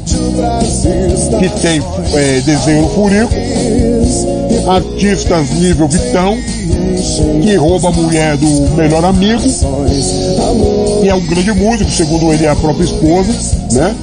que 1.39 1.49
tem 1.61 1.81
é, 2.13 2.41
desenho 2.41 2.81
no 2.83 2.89
furico, 2.89 3.33
artistas 4.69 5.49
nível 5.51 5.87
Vitão, 5.87 6.37
que 7.41 7.55
rouba 7.55 7.89
a 7.89 7.91
mulher 7.91 8.37
do 8.37 8.75
melhor 8.75 9.03
amigo, 9.05 9.41
e 11.03 11.07
é 11.07 11.15
um 11.15 11.25
grande 11.25 11.51
músico, 11.53 11.89
segundo 11.91 12.33
ele, 12.33 12.45
é 12.45 12.49
a 12.49 12.55
própria 12.55 12.83
esposa, 12.83 13.31
né? 13.71 13.95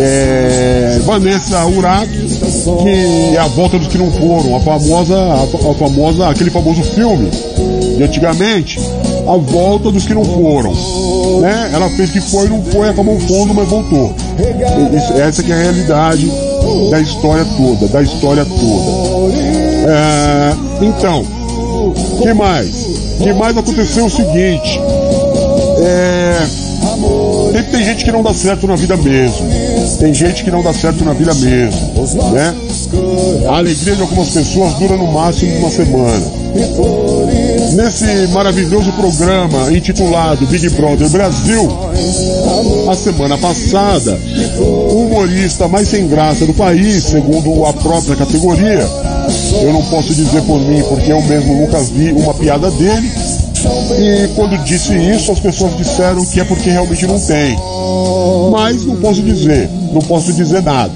É, 0.00 0.98
Vanessa 1.04 1.64
Urach, 1.66 2.08
que 2.08 3.36
é 3.36 3.38
a 3.38 3.46
volta 3.48 3.78
dos 3.78 3.88
que 3.88 3.98
não 3.98 4.10
foram, 4.10 4.56
a 4.56 4.60
famosa, 4.60 5.16
a, 5.16 5.42
a 5.42 5.74
famosa, 5.74 6.28
aquele 6.28 6.50
famoso 6.50 6.82
filme 6.82 7.30
de 7.96 8.02
antigamente, 8.02 8.80
a 9.26 9.36
volta 9.36 9.90
dos 9.90 10.04
que 10.04 10.14
não 10.14 10.24
foram. 10.24 10.72
Né? 11.40 11.70
Ela 11.72 11.88
fez 11.90 12.10
que 12.10 12.20
foi, 12.20 12.48
não 12.48 12.62
foi, 12.64 12.88
acabou 12.88 13.18
fundo, 13.20 13.54
mas 13.54 13.68
voltou. 13.68 14.14
Essa 15.16 15.42
que 15.42 15.52
é 15.52 15.54
a 15.54 15.58
realidade 15.58 16.30
da 16.90 17.00
história 17.00 17.46
toda, 17.56 17.88
da 17.88 18.02
história 18.02 18.44
toda. 18.44 19.34
É, 19.86 20.56
então, 20.82 21.24
que 22.16 22.32
mais? 22.32 22.86
Que 23.22 23.32
mais 23.32 23.56
aconteceu 23.56 24.06
o 24.06 24.10
seguinte? 24.10 24.80
É, 25.80 26.46
tem, 27.52 27.62
tem 27.64 27.84
gente 27.84 28.04
que 28.04 28.12
não 28.12 28.22
dá 28.22 28.34
certo 28.34 28.66
na 28.66 28.76
vida 28.76 28.96
mesmo. 28.96 29.46
Tem 29.98 30.12
gente 30.12 30.44
que 30.44 30.50
não 30.50 30.62
dá 30.62 30.72
certo 30.72 31.04
na 31.04 31.12
vida 31.12 31.34
mesmo, 31.34 32.32
né? 32.32 32.54
A 33.48 33.58
alegria 33.58 33.94
de 33.94 34.02
algumas 34.02 34.30
pessoas 34.30 34.74
dura 34.74 34.96
no 34.96 35.12
máximo 35.12 35.56
uma 35.58 35.70
semana. 35.70 36.44
Nesse 37.74 38.28
maravilhoso 38.32 38.92
programa 38.92 39.72
intitulado 39.72 40.46
Big 40.46 40.68
Brother 40.70 41.08
Brasil, 41.08 41.68
a 42.88 42.94
semana 42.94 43.36
passada, 43.38 44.18
o 44.58 45.06
humorista 45.06 45.66
mais 45.66 45.88
sem 45.88 46.06
graça 46.06 46.46
do 46.46 46.54
país, 46.54 47.04
segundo 47.04 47.64
a 47.64 47.72
própria 47.72 48.14
categoria, 48.14 48.88
eu 49.62 49.72
não 49.72 49.82
posso 49.82 50.14
dizer 50.14 50.42
por 50.42 50.60
mim 50.60 50.82
porque 50.88 51.12
eu 51.12 51.22
mesmo 51.22 51.54
nunca 51.54 51.80
vi 51.80 52.12
uma 52.12 52.34
piada 52.34 52.70
dele, 52.70 53.10
e 53.98 54.28
quando 54.34 54.62
disse 54.64 54.94
isso, 54.94 55.32
as 55.32 55.40
pessoas 55.40 55.76
disseram 55.76 56.24
que 56.26 56.40
é 56.40 56.44
porque 56.44 56.70
realmente 56.70 57.06
não 57.06 57.18
tem. 57.18 57.56
Mas 58.50 58.84
não 58.84 58.96
posso 58.96 59.22
dizer, 59.22 59.70
não 59.92 60.02
posso 60.02 60.32
dizer 60.32 60.62
nada. 60.62 60.92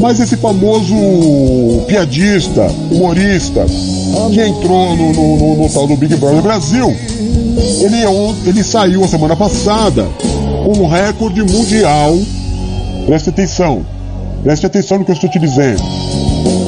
Mas 0.00 0.18
esse 0.18 0.36
famoso 0.36 0.94
piadista, 1.86 2.66
humorista, 2.90 3.64
que 4.32 4.40
entrou 4.40 4.96
no, 4.96 5.12
no, 5.12 5.36
no, 5.36 5.62
no 5.62 5.68
tal 5.68 5.86
do 5.86 5.96
Big 5.96 6.16
Brother 6.16 6.42
Brasil, 6.42 6.96
ele, 7.80 8.02
ele 8.46 8.64
saiu 8.64 9.04
a 9.04 9.08
semana 9.08 9.36
passada 9.36 10.08
com 10.64 10.82
um 10.82 10.88
recorde 10.88 11.42
mundial. 11.42 12.18
Preste 13.06 13.30
atenção, 13.30 13.84
preste 14.42 14.64
atenção 14.66 14.98
no 14.98 15.04
que 15.04 15.10
eu 15.10 15.14
estou 15.14 15.30
te 15.30 15.38
dizendo. 15.38 15.82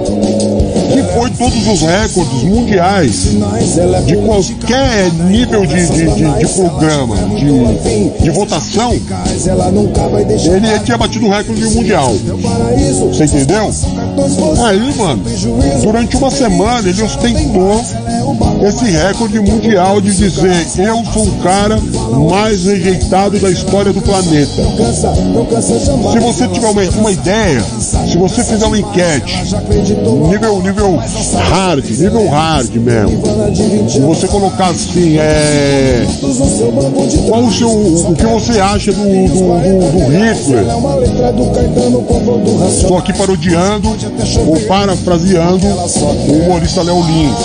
Foi 1.14 1.30
todos 1.30 1.66
os 1.66 1.80
recordes 1.80 2.42
mundiais 2.44 3.36
de 4.06 4.16
qualquer 4.16 5.12
nível 5.12 5.66
de, 5.66 5.86
de, 5.86 6.14
de, 6.14 6.38
de 6.38 6.48
programa, 6.54 7.16
de, 7.16 8.22
de 8.22 8.30
votação. 8.30 8.92
Ele 8.92 10.78
tinha 10.84 10.96
batido 10.98 11.26
o 11.26 11.30
recorde 11.30 11.64
mundial. 11.64 12.12
Você 12.12 13.24
entendeu? 13.24 13.70
Aí, 14.66 14.94
mano, 14.96 15.22
durante 15.82 16.16
uma 16.16 16.30
semana 16.30 16.88
ele 16.88 17.02
ostentou 17.02 17.84
esse 18.62 18.84
recorde 18.86 19.40
mundial 19.40 20.00
de 20.00 20.14
dizer 20.14 20.66
eu 20.78 21.04
sou 21.12 21.24
o 21.24 21.38
cara 21.42 21.78
mais 22.30 22.64
rejeitado 22.64 23.38
da 23.38 23.50
história 23.50 23.92
do 23.92 24.00
planeta. 24.00 24.62
Se 26.12 26.18
você 26.18 26.48
tiver 26.48 26.68
uma, 26.68 26.82
uma 26.82 27.12
ideia, 27.12 27.60
se 27.80 28.16
você 28.16 28.42
fizer 28.44 28.66
uma 28.66 28.78
enquete, 28.78 29.42
nível, 30.30 30.60
nível 30.62 30.96
hard, 31.50 31.84
nível 31.84 32.28
hard 32.28 32.74
mesmo. 32.76 33.88
Se 33.88 34.00
você 34.00 34.28
colocar 34.28 34.68
assim, 34.68 35.18
é. 35.18 36.06
Qual 37.28 37.44
o 37.44 37.52
seu. 37.52 37.68
O 37.70 38.14
que 38.14 38.26
você 38.26 38.60
acha 38.60 38.92
do, 38.92 39.02
do, 39.02 39.08
do, 39.08 39.92
do 39.92 39.98
Hitler? 40.10 40.64
Estou 42.68 42.98
aqui 42.98 43.12
parodiando 43.12 43.88
ou 44.46 44.60
parafraseando 44.66 45.66
o 45.66 46.32
humorista 46.32 46.82
Léo 46.82 47.02
Lins, 47.02 47.36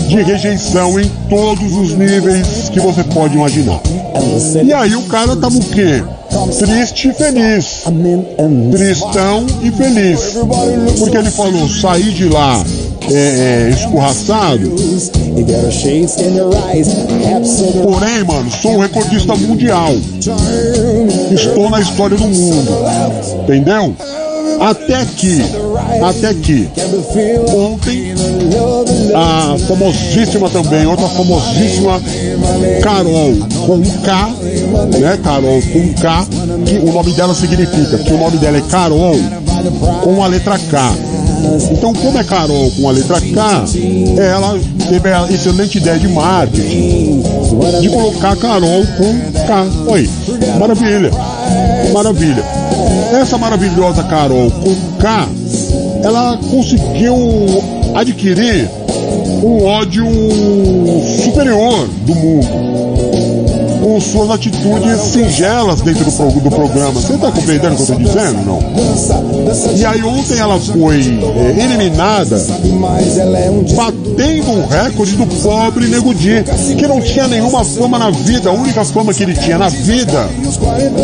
de 0.09 0.23
rejeição 0.23 0.99
em 0.99 1.09
todos 1.29 1.77
os 1.77 1.95
níveis 1.95 2.69
que 2.69 2.81
você 2.81 3.05
pode 3.05 3.37
imaginar. 3.37 3.79
E 4.65 4.73
aí 4.73 4.97
o 4.97 5.03
cara 5.03 5.37
tava 5.37 5.57
o 5.57 5.61
quê? 5.61 6.03
Triste 6.59 7.09
e 7.09 7.13
feliz. 7.13 7.85
Tristão 8.71 9.47
e 9.63 9.71
feliz. 9.71 10.35
Porque 10.99 11.17
ele 11.17 11.31
falou, 11.31 11.69
sair 11.69 12.13
de 12.13 12.29
lá 12.29 12.65
é, 13.11 13.69
é, 13.69 13.71
escorraçado. 13.71 14.71
Porém, 17.83 18.25
mano, 18.25 18.51
sou 18.51 18.73
um 18.77 18.79
recordista 18.79 19.35
mundial. 19.35 19.93
Estou 21.33 21.71
na 21.71 21.81
história 21.81 22.17
do 22.17 22.29
mundo. 22.29 22.73
Entendeu? 23.43 23.95
Até 24.59 25.05
que, 25.05 25.43
até 26.03 26.35
que, 26.35 26.69
ontem, 27.55 28.15
a 29.15 29.57
famosíssima 29.67 30.49
também, 30.51 30.87
outra 30.87 31.09
famosíssima 31.09 32.01
Carol 32.83 33.37
com 33.67 33.81
K, 34.03 34.31
né? 34.99 35.19
Carol 35.23 35.63
com 35.63 35.95
K, 35.95 36.27
que 36.67 36.79
o 36.79 36.93
nome 36.93 37.13
dela 37.13 37.35
significa 37.35 37.99
que 37.99 38.13
o 38.13 38.19
nome 38.19 38.39
dela 38.39 38.59
é 38.59 38.63
Carol 38.63 39.17
com 40.03 40.23
a 40.23 40.27
letra 40.27 40.59
K. 40.59 40.95
Então, 41.71 41.95
como 41.95 42.19
é 42.19 42.25
Carol 42.25 42.71
com 42.73 42.89
a 42.89 42.93
letra 42.93 43.21
K, 43.21 43.65
ela 44.19 44.59
teve 44.89 45.09
a 45.09 45.27
excelente 45.31 45.79
ideia 45.79 45.99
de 45.99 46.09
marketing 46.09 47.23
de 47.81 47.89
colocar 47.89 48.37
Carol 48.37 48.85
com 48.99 49.47
K. 49.47 49.67
Oi, 49.87 50.09
maravilha, 50.59 51.11
maravilha. 51.93 52.45
Essa 53.21 53.37
maravilhosa 53.39 54.03
Carol 54.05 54.51
com 54.51 54.75
K, 54.99 55.29
ela 56.03 56.39
conseguiu 56.51 57.17
adquirir 57.95 58.69
um 59.43 59.65
ódio 59.65 60.07
superior 61.25 61.89
do 62.07 62.15
mundo 62.15 62.70
com 63.81 64.01
suas 64.01 64.31
atitudes 64.31 65.01
singelas 65.01 65.81
dentro 65.81 66.05
do, 66.05 66.41
do 66.41 66.51
programa. 66.51 66.93
Você 66.93 67.15
está 67.15 67.33
compreendendo 67.33 67.75
o 67.75 67.77
que 67.77 67.83
eu 67.83 67.97
estou 67.97 67.99
dizendo? 67.99 68.45
Não. 68.45 69.77
E 69.77 69.85
aí 69.85 70.03
ontem 70.03 70.39
ela 70.39 70.59
foi 70.59 71.01
é, 71.01 71.65
eliminada, 71.65 72.37
batendo 73.75 74.51
o 74.53 74.67
recorde 74.67 75.17
do 75.17 75.27
pobre 75.43 75.87
Nego 75.87 76.15
Di, 76.15 76.45
que 76.77 76.87
não 76.87 77.01
tinha 77.01 77.27
nenhuma 77.27 77.65
fama 77.65 77.99
na 77.99 78.11
vida. 78.11 78.51
A 78.51 78.53
única 78.53 78.85
fama 78.85 79.15
que 79.15 79.23
ele 79.23 79.35
tinha 79.35 79.59
na 79.59 79.69
vida, 79.69 80.29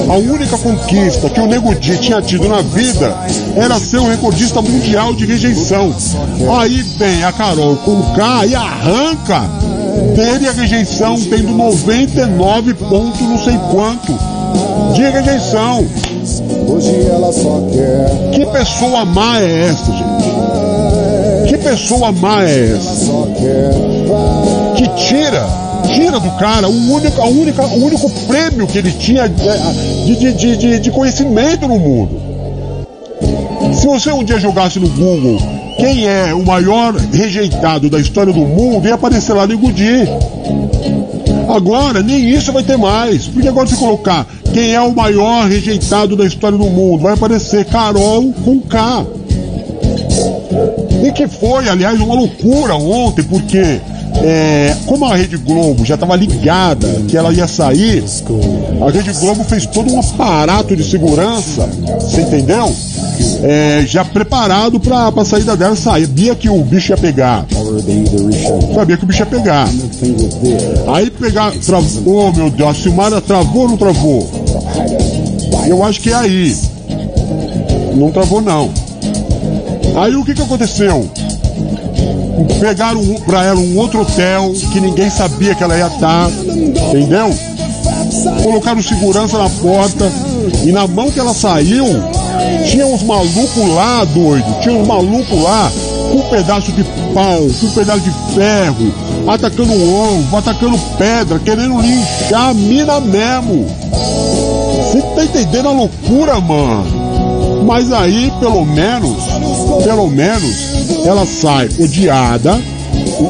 a 0.09 0.17
única 0.17 0.59
conquista 0.59 1.31
que 1.31 1.41
o 1.41 1.47
Nego 1.47 1.75
Di 1.75 1.99
tinha 1.99 2.21
tido 2.21 2.49
na 2.49 2.61
vida, 2.62 3.17
era 3.57 3.79
ser 3.79 3.99
o 3.99 4.09
recordista 4.09 4.61
mundial 4.61 5.15
de 5.15 5.25
rejeição. 5.25 5.95
Aí 6.59 6.83
vem 6.83 7.25
a 7.25 7.33
Carol 7.33 7.77
com 7.77 8.03
K 8.15 8.47
e 8.47 8.55
arranca 8.55 9.49
teve 10.14 10.48
a 10.48 10.52
rejeição, 10.52 11.16
tendo 11.20 11.52
99 11.52 12.74
pontos, 12.74 13.20
não 13.20 13.38
sei 13.38 13.59
quanto, 13.70 14.12
de 14.94 15.02
rejeição. 15.02 15.87
Hoje 16.68 17.06
ela 17.09 17.32
só 17.32 17.62
quer. 17.72 18.30
Que 18.32 18.46
pessoa 18.46 19.04
má 19.04 19.40
é 19.40 19.68
essa, 19.68 19.92
gente? 19.92 21.48
Que 21.48 21.59
pessoa 21.59 22.12
má 22.12 22.44
é 22.44 22.72
essa? 22.72 23.12
Que 24.76 24.88
tira, 25.06 25.46
tira 25.94 26.18
do 26.18 26.30
cara 26.32 26.68
o 26.68 26.92
único, 26.92 27.20
a 27.20 27.26
única, 27.26 27.66
o 27.66 27.85
único 27.85 28.11
prêmio 28.26 28.66
que 28.66 28.78
ele 28.78 28.92
tinha 28.92 29.28
de, 29.28 30.16
de, 30.16 30.32
de, 30.32 30.56
de, 30.56 30.78
de 30.80 30.90
conhecimento 30.90 31.68
no 31.68 31.78
mundo. 31.78 32.20
Se 33.74 33.87
você 33.87 34.11
um 34.11 34.24
dia 34.24 34.38
jogasse 34.38 34.80
no 34.80 34.88
Google 34.88 35.56
quem 35.79 36.07
é 36.07 36.35
o 36.35 36.45
maior 36.45 36.95
rejeitado 36.95 37.91
da 37.91 37.99
história 37.99 38.33
do 38.33 38.41
mundo 38.41 38.87
ia 38.87 38.95
aparecer 38.95 39.35
lá 39.35 39.47
no 39.47 39.59
Gudi. 39.59 40.09
Agora, 41.49 42.03
nem 42.03 42.29
isso 42.31 42.53
vai 42.53 42.62
ter 42.62 42.77
mais. 42.77 43.27
Porque 43.27 43.49
agora 43.49 43.69
se 43.69 43.77
colocar 43.77 44.27
quem 44.53 44.75
é 44.75 44.81
o 44.81 44.95
maior 44.95 45.47
rejeitado 45.47 46.17
da 46.17 46.25
história 46.25 46.57
do 46.57 46.65
mundo, 46.65 47.03
vai 47.03 47.15
aparecer 47.15 47.65
Carol 47.67 48.33
com 48.45 48.61
K. 48.61 49.07
E 51.05 51.12
que 51.12 51.29
foi, 51.29 51.69
aliás, 51.69 52.01
uma 52.01 52.15
loucura 52.15 52.75
ontem, 52.75 53.23
porque 53.23 53.81
é, 54.23 54.75
como 54.87 55.05
a 55.05 55.15
Rede 55.15 55.37
Globo 55.37 55.85
já 55.85 55.95
estava 55.95 56.17
ligada 56.17 56.89
que 57.07 57.17
ela 57.17 57.33
ia 57.33 57.47
sair, 57.47 58.03
a 58.81 58.91
Rede 58.91 59.12
Globo 59.12 59.45
fez 59.45 59.67
todo 59.67 59.93
um 59.93 60.01
aparato 60.01 60.75
de 60.75 60.83
segurança, 60.83 61.69
você 62.01 62.23
entendeu? 62.23 62.75
É, 63.42 63.85
já 63.87 64.05
preparado 64.05 64.81
para 64.81 65.09
a 65.09 65.24
saída 65.24 65.57
dela. 65.57 65.76
Sabia 65.76 66.35
que 66.35 66.48
o 66.48 66.62
bicho 66.62 66.92
ia 66.92 66.96
pegar. 66.96 67.46
Sabia 68.74 68.96
que 68.96 69.05
o 69.05 69.07
bicho 69.07 69.22
ia 69.22 69.26
pegar. 69.26 69.68
Aí 70.94 71.11
pegar. 71.11 71.52
Travou, 71.52 72.29
oh, 72.29 72.33
meu 72.33 72.50
Deus, 72.50 72.70
a 72.70 72.74
Silmara 72.74 73.20
travou 73.20 73.62
ou 73.62 73.68
não 73.68 73.76
travou? 73.76 74.29
Eu 75.66 75.83
acho 75.85 76.00
que 76.00 76.11
é 76.11 76.14
aí. 76.14 76.57
Não 77.94 78.11
travou, 78.11 78.40
não. 78.40 78.70
Aí 79.96 80.14
o 80.14 80.24
que, 80.24 80.35
que 80.35 80.42
aconteceu? 80.42 81.09
Pegaram 82.61 83.02
pra 83.26 83.44
ela 83.44 83.59
um 83.59 83.79
outro 83.79 84.02
hotel 84.02 84.52
que 84.72 84.81
ninguém 84.81 85.09
sabia 85.09 85.55
que 85.55 85.64
ela 85.64 85.76
ia 85.76 85.87
estar, 85.87 86.31
entendeu? 86.31 87.35
Colocaram 88.42 88.83
segurança 88.83 89.38
na 89.38 89.48
porta 89.48 90.12
e 90.64 90.70
na 90.70 90.87
mão 90.87 91.11
que 91.11 91.18
ela 91.18 91.33
saiu, 91.33 91.87
tinha 92.70 92.87
uns 92.87 93.02
malucos 93.02 93.68
lá, 93.74 94.04
doido. 94.04 94.61
Tinha 94.61 94.74
uns 94.74 94.87
malucos 94.87 95.42
lá 95.42 95.70
com 96.11 96.18
um 96.18 96.28
pedaço 96.28 96.72
de 96.72 96.85
pau, 97.14 97.38
com 97.38 97.66
um 97.66 97.70
pedaço 97.70 98.00
de 98.00 98.11
ferro, 98.35 98.94
atacando 99.26 99.72
ovo, 99.72 100.37
atacando 100.37 100.78
pedra, 100.98 101.38
querendo 101.38 101.80
linchar 101.80 102.50
a 102.50 102.54
mina 102.54 103.00
mesmo. 103.00 103.66
Você 104.82 105.00
tá 105.00 105.24
entendendo 105.24 105.68
a 105.68 105.72
loucura, 105.72 106.40
mano? 106.40 107.64
Mas 107.64 107.92
aí, 107.92 108.32
pelo 108.38 108.64
menos, 108.64 109.16
pelo 109.82 110.09
menos, 110.09 111.04
ela 111.04 111.26
sai 111.26 111.68
odiada, 111.78 112.61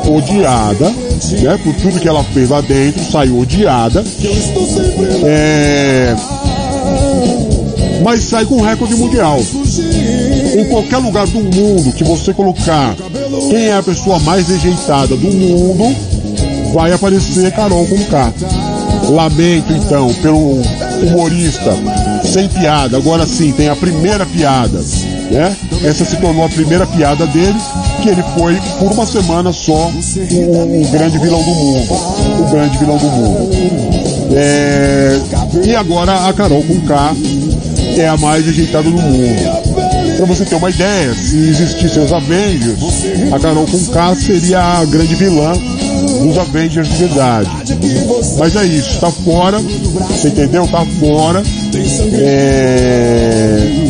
odiada, 0.06 0.90
né? 0.90 1.58
Por 1.64 1.74
tudo 1.76 2.00
que 2.00 2.08
ela 2.08 2.22
fez 2.22 2.50
lá 2.50 2.60
dentro, 2.60 3.02
saiu 3.10 3.38
odiada. 3.38 4.04
É... 5.24 6.14
Mas 8.02 8.24
sai 8.24 8.44
com 8.44 8.60
recorde 8.60 8.94
mundial. 8.94 9.38
Em 9.38 10.64
qualquer 10.66 10.98
lugar 10.98 11.26
do 11.26 11.40
mundo 11.40 11.92
que 11.92 12.04
você 12.04 12.32
colocar 12.32 12.94
quem 13.50 13.66
é 13.66 13.76
a 13.76 13.82
pessoa 13.82 14.18
mais 14.20 14.48
rejeitada 14.48 15.16
do 15.16 15.30
mundo, 15.30 15.94
vai 16.72 16.92
aparecer 16.92 17.52
Carol 17.52 17.86
com 17.86 18.04
K. 18.04 18.32
Lamento 19.08 19.72
então 19.72 20.12
pelo 20.14 20.60
humorista 21.02 21.72
sem 22.24 22.48
piada. 22.48 22.96
Agora 22.96 23.26
sim, 23.26 23.52
tem 23.52 23.68
a 23.68 23.76
primeira 23.76 24.26
piada 24.26 24.80
né? 25.30 25.54
Essa 25.84 26.04
se 26.04 26.16
tornou 26.16 26.44
a 26.44 26.48
primeira 26.48 26.86
piada 26.86 27.26
dele, 27.26 27.58
que 28.02 28.08
ele 28.08 28.22
foi 28.36 28.56
por 28.78 28.92
uma 28.92 29.06
semana 29.06 29.52
só 29.52 29.90
o, 29.90 30.82
o 30.82 30.88
grande 30.90 31.18
vilão 31.18 31.42
do 31.42 31.50
mundo. 31.50 31.94
O 32.40 32.50
grande 32.50 32.78
vilão 32.78 32.96
do 32.96 33.06
mundo. 33.06 33.50
É... 34.34 35.20
E 35.64 35.74
agora 35.74 36.28
a 36.28 36.32
Carol 36.32 36.62
com 36.62 36.80
K 36.80 37.14
é 38.00 38.08
a 38.08 38.16
mais 38.16 38.44
rejeitada 38.46 38.90
do 38.90 38.96
mundo. 38.96 40.16
Pra 40.16 40.26
você 40.26 40.44
ter 40.44 40.54
uma 40.54 40.70
ideia, 40.70 41.14
se 41.14 41.36
existissem 41.36 42.02
os 42.02 42.12
Avengers, 42.12 42.78
a 43.32 43.38
Carol 43.38 43.66
com 43.66 43.84
K 43.86 44.14
seria 44.14 44.60
a 44.60 44.84
grande 44.84 45.14
vilã 45.14 45.52
dos 46.22 46.38
Avengers 46.38 46.88
de 46.88 46.96
verdade. 46.96 47.50
Mas 48.38 48.56
é 48.56 48.64
isso, 48.64 48.98
tá 49.00 49.10
fora, 49.10 49.58
você 49.58 50.28
entendeu? 50.28 50.66
Tá 50.68 50.84
fora. 51.00 51.42
É 52.12 53.86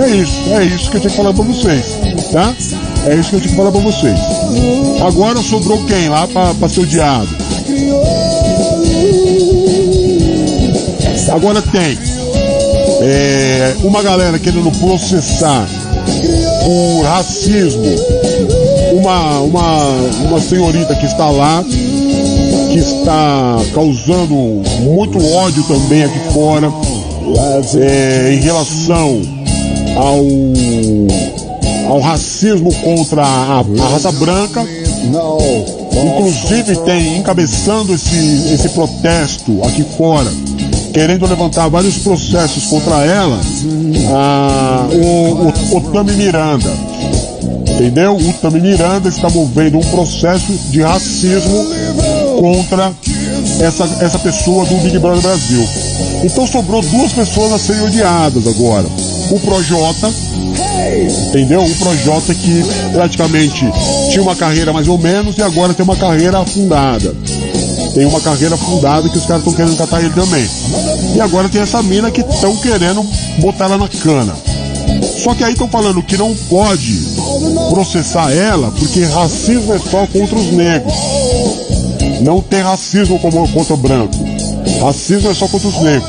é 0.00 0.16
isso, 0.16 0.40
é 0.52 0.64
isso 0.64 0.90
que 0.90 0.96
eu 0.96 1.00
tinha 1.00 1.10
que 1.10 1.16
falar 1.16 1.34
pra 1.34 1.44
vocês, 1.44 1.84
tá? 2.32 2.54
É 3.06 3.14
isso 3.14 3.30
que 3.30 3.36
eu 3.36 3.40
tinha 3.40 3.50
que 3.50 3.56
falar 3.56 3.72
pra 3.72 3.80
vocês. 3.80 4.18
Agora 5.06 5.40
sobrou 5.42 5.84
quem 5.86 6.08
lá 6.08 6.26
pra, 6.28 6.54
pra 6.54 6.68
ser 6.68 6.80
odiado? 6.80 7.28
Agora 11.30 11.60
tem 11.62 11.98
é, 13.02 13.76
uma 13.82 14.02
galera 14.02 14.38
querendo 14.38 14.70
processar 14.78 15.68
por 16.64 17.02
racismo 17.04 17.84
uma, 18.92 19.40
uma, 19.40 19.84
uma 20.28 20.40
senhorita 20.40 20.94
que 20.94 21.06
está 21.06 21.30
lá, 21.30 21.62
que 21.64 22.78
está 22.78 23.58
causando 23.74 24.34
muito 24.82 25.18
ódio 25.34 25.62
também 25.64 26.04
aqui 26.04 26.18
fora 26.32 26.72
é, 27.76 28.34
em 28.34 28.40
relação 28.40 29.20
ao, 29.96 30.24
ao 31.92 32.00
racismo 32.00 32.72
contra 32.74 33.22
a, 33.22 33.60
a 33.60 33.88
raça 33.88 34.12
branca. 34.12 34.66
Inclusive 36.04 36.76
tem 36.84 37.18
encabeçando 37.18 37.94
esse, 37.94 38.52
esse 38.52 38.68
protesto 38.70 39.60
aqui 39.64 39.84
fora 39.96 40.30
querendo 40.98 41.26
levantar 41.28 41.68
vários 41.68 41.98
processos 41.98 42.64
contra 42.64 43.04
ela, 43.04 43.38
a, 44.10 44.88
o, 44.90 45.46
o, 45.46 45.76
o 45.76 45.80
Tami 45.92 46.12
Miranda. 46.14 46.68
Entendeu? 47.70 48.16
O 48.16 48.32
Tami 48.32 48.60
Miranda 48.60 49.08
está 49.08 49.30
movendo 49.30 49.78
um 49.78 49.90
processo 49.92 50.52
de 50.70 50.82
racismo 50.82 51.64
contra 52.40 52.92
essa, 53.60 53.84
essa 54.04 54.18
pessoa 54.18 54.64
do 54.64 54.74
Big 54.78 54.98
Brother 54.98 55.22
Brasil. 55.22 55.64
Então 56.24 56.44
sobrou 56.48 56.82
duas 56.82 57.12
pessoas 57.12 57.52
a 57.52 57.58
serem 57.60 57.82
odiadas 57.82 58.48
agora. 58.48 58.88
O 59.30 59.38
Projota, 59.38 60.12
entendeu? 61.28 61.62
O 61.62 61.74
Projota 61.76 62.34
que 62.34 62.64
praticamente 62.92 63.64
tinha 64.10 64.22
uma 64.22 64.34
carreira 64.34 64.72
mais 64.72 64.88
ou 64.88 64.98
menos 64.98 65.38
e 65.38 65.42
agora 65.42 65.72
tem 65.72 65.84
uma 65.84 65.96
carreira 65.96 66.40
afundada 66.40 67.14
tem 67.98 68.06
uma 68.06 68.20
carreira 68.20 68.56
fundada 68.56 69.08
que 69.08 69.18
os 69.18 69.26
caras 69.26 69.42
estão 69.42 69.52
querendo 69.52 69.76
catar 69.76 70.00
ele 70.00 70.14
também. 70.14 70.48
E 71.18 71.20
agora 71.20 71.48
tem 71.48 71.60
essa 71.60 71.82
mina 71.82 72.12
que 72.12 72.20
estão 72.20 72.54
querendo 72.58 73.02
botar 73.40 73.64
ela 73.64 73.76
na 73.76 73.88
cana. 73.88 74.36
Só 75.24 75.34
que 75.34 75.42
aí 75.42 75.52
estão 75.52 75.66
falando 75.66 76.00
que 76.00 76.16
não 76.16 76.32
pode 76.48 76.96
processar 77.70 78.32
ela 78.32 78.70
porque 78.78 79.02
racismo 79.02 79.74
é 79.74 79.80
só 79.80 80.06
contra 80.06 80.38
os 80.38 80.52
negros. 80.52 80.94
Não 82.20 82.40
tem 82.40 82.62
racismo 82.62 83.18
como 83.18 83.48
contra 83.48 83.76
branco. 83.76 84.14
Racismo 84.80 85.28
é 85.28 85.34
só 85.34 85.48
contra 85.48 85.66
os 85.66 85.82
negros. 85.82 86.08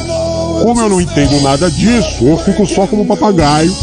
Como 0.61 0.79
eu 0.79 0.89
não 0.89 1.01
entendo 1.01 1.41
nada 1.41 1.71
disso, 1.71 2.23
eu 2.27 2.37
fico 2.37 2.67
só 2.67 2.85
como 2.85 3.03
papagaio 3.03 3.75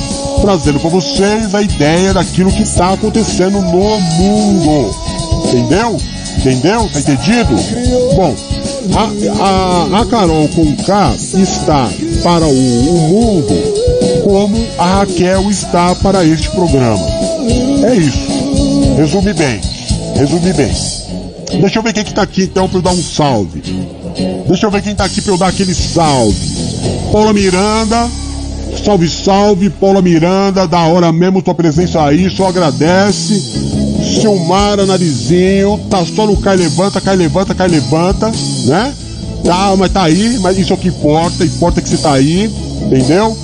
trazendo 0.43 0.79
para 0.79 0.91
vocês 0.91 1.53
a 1.57 1.61
ideia 1.61 2.15
daquilo 2.15 2.53
que 2.53 2.63
está 2.63 2.93
acontecendo 2.93 3.61
no 3.63 4.01
mundo. 4.01 4.95
Entendeu? 5.49 5.97
Entendeu? 6.39 6.89
Tá 6.93 7.01
entendido? 7.01 7.57
Bom, 8.15 8.33
a, 8.95 9.99
a, 9.99 10.01
a 10.01 10.07
Carol 10.07 10.49
com 10.49 10.77
K 10.77 11.15
está 11.15 11.91
para 12.23 12.47
o, 12.47 12.51
o 12.51 12.99
mundo 13.09 13.77
como 14.25 14.67
a 14.79 14.99
Raquel 14.99 15.51
está 15.51 15.95
para 15.95 16.25
este 16.25 16.51
programa. 16.51 17.07
É 17.85 17.95
isso. 17.95 18.27
Resume 18.97 19.33
bem. 19.33 19.61
Resume 20.17 20.53
bem. 20.53 20.73
Deixa 21.61 21.79
eu 21.79 21.83
ver 21.83 21.93
quem 21.93 22.05
que 22.05 22.13
tá 22.13 22.23
aqui 22.23 22.43
então 22.43 22.69
para 22.69 22.79
eu 22.79 22.83
dar 22.83 22.91
um 22.91 23.03
salve. 23.03 23.63
Deixa 24.49 24.67
eu 24.67 24.71
ver 24.71 24.83
quem 24.83 24.95
tá 24.95 25.05
aqui 25.05 25.21
para 25.21 25.33
eu 25.33 25.39
dar 25.39 25.49
aquele 25.49 25.75
salve. 25.75 26.57
Paula 27.13 27.33
Miranda. 27.33 28.09
Salve, 28.85 29.09
salve, 29.09 29.71
Paula 29.71 30.03
Miranda. 30.03 30.67
Da 30.67 30.81
hora 30.87 31.13
mesmo 31.13 31.41
tua 31.41 31.55
presença 31.55 32.05
aí. 32.05 32.29
Só 32.29 32.49
agradece. 32.49 33.86
Silmara 34.21 34.87
Narizinho, 34.87 35.81
tá 35.91 36.05
só 36.05 36.27
no 36.27 36.37
cai 36.37 36.57
levanta, 36.57 37.01
cai 37.01 37.17
levanta, 37.17 37.55
cai 37.55 37.69
levanta, 37.69 38.31
né? 38.65 38.93
Tá, 39.45 39.75
mas 39.77 39.93
tá 39.93 40.03
aí, 40.03 40.39
mas 40.41 40.59
isso 40.59 40.73
é 40.73 40.75
o 40.75 40.79
que 40.79 40.89
importa, 40.89 41.45
importa 41.45 41.81
que 41.81 41.89
você 41.89 41.99
tá 41.99 42.13
aí, 42.13 42.51
entendeu? 42.83 43.37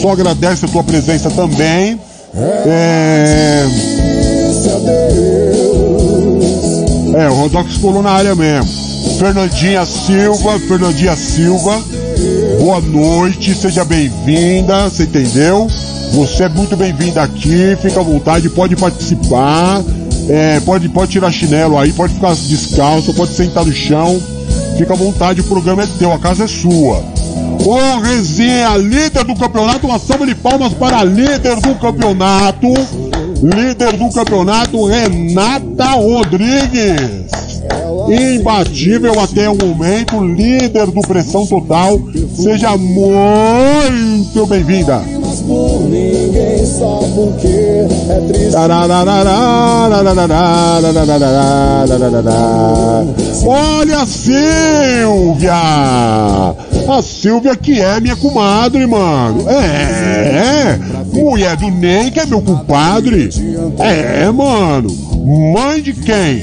Só 0.00 0.12
agradece 0.12 0.64
a 0.64 0.68
tua 0.68 0.84
presença 0.84 1.30
também. 1.30 1.98
É. 2.34 3.66
É, 7.14 7.28
o 7.28 7.34
Rodox 7.34 7.78
colou 7.78 8.02
na 8.02 8.10
área 8.10 8.34
mesmo. 8.34 8.68
Fernandinha 9.18 9.84
Silva, 9.84 10.58
Fernandinha 10.60 11.16
Silva, 11.16 11.82
boa 12.60 12.80
noite, 12.80 13.54
seja 13.54 13.84
bem-vinda, 13.84 14.88
você 14.88 15.04
entendeu? 15.04 15.66
Você 16.12 16.44
é 16.44 16.48
muito 16.48 16.76
bem-vindo 16.76 17.20
aqui, 17.20 17.76
fica 17.80 18.00
à 18.00 18.02
vontade, 18.02 18.48
pode 18.48 18.74
participar, 18.74 19.82
é, 20.28 20.58
pode, 20.60 20.88
pode 20.88 21.12
tirar 21.12 21.30
chinelo 21.30 21.78
aí, 21.78 21.92
pode 21.92 22.14
ficar 22.14 22.34
descalço, 22.34 23.12
pode 23.14 23.32
sentar 23.32 23.64
no 23.64 23.72
chão, 23.72 24.20
fica 24.76 24.94
à 24.94 24.96
vontade, 24.96 25.40
o 25.40 25.44
programa 25.44 25.82
é 25.82 25.86
teu, 25.98 26.12
a 26.12 26.18
casa 26.18 26.44
é 26.44 26.46
sua. 26.46 27.04
Ô 27.64 28.00
Resenha, 28.00 28.76
líder 28.76 29.24
do 29.24 29.36
campeonato, 29.36 29.86
uma 29.86 29.98
salva 29.98 30.26
de 30.26 30.34
palmas 30.34 30.72
para 30.72 31.04
líder 31.04 31.56
do 31.60 31.74
campeonato, 31.74 32.68
líder 33.42 33.96
do 33.96 34.10
campeonato, 34.10 34.86
Renata 34.86 35.90
Rodrigues. 35.92 37.28
Imbatível 38.08 39.20
até 39.20 39.48
o 39.50 39.56
momento, 39.56 40.24
líder 40.24 40.86
do 40.86 41.02
Pressão 41.02 41.46
Total. 41.46 42.00
Seja 42.34 42.76
muito 42.76 44.46
bem-vinda 44.46 45.17
ninguém 45.48 46.66
só 46.66 47.00
porque 47.14 47.86
é 48.08 48.24
triste. 48.28 48.56
Olha 53.46 54.00
a 54.00 54.06
Silvia! 54.06 55.54
A 56.88 57.02
Silvia 57.02 57.56
que 57.56 57.80
é 57.80 58.00
minha 58.00 58.16
comadre, 58.16 58.86
mano. 58.86 59.48
É, 59.48 59.54
é. 59.54 60.78
Mulher 61.12 61.56
do 61.56 61.70
Ney 61.70 62.10
que 62.10 62.20
é 62.20 62.26
meu 62.26 62.40
compadre. 62.40 63.28
É, 63.78 64.30
mano. 64.30 64.88
Mãe 65.54 65.82
de 65.82 65.92
quem? 65.92 66.42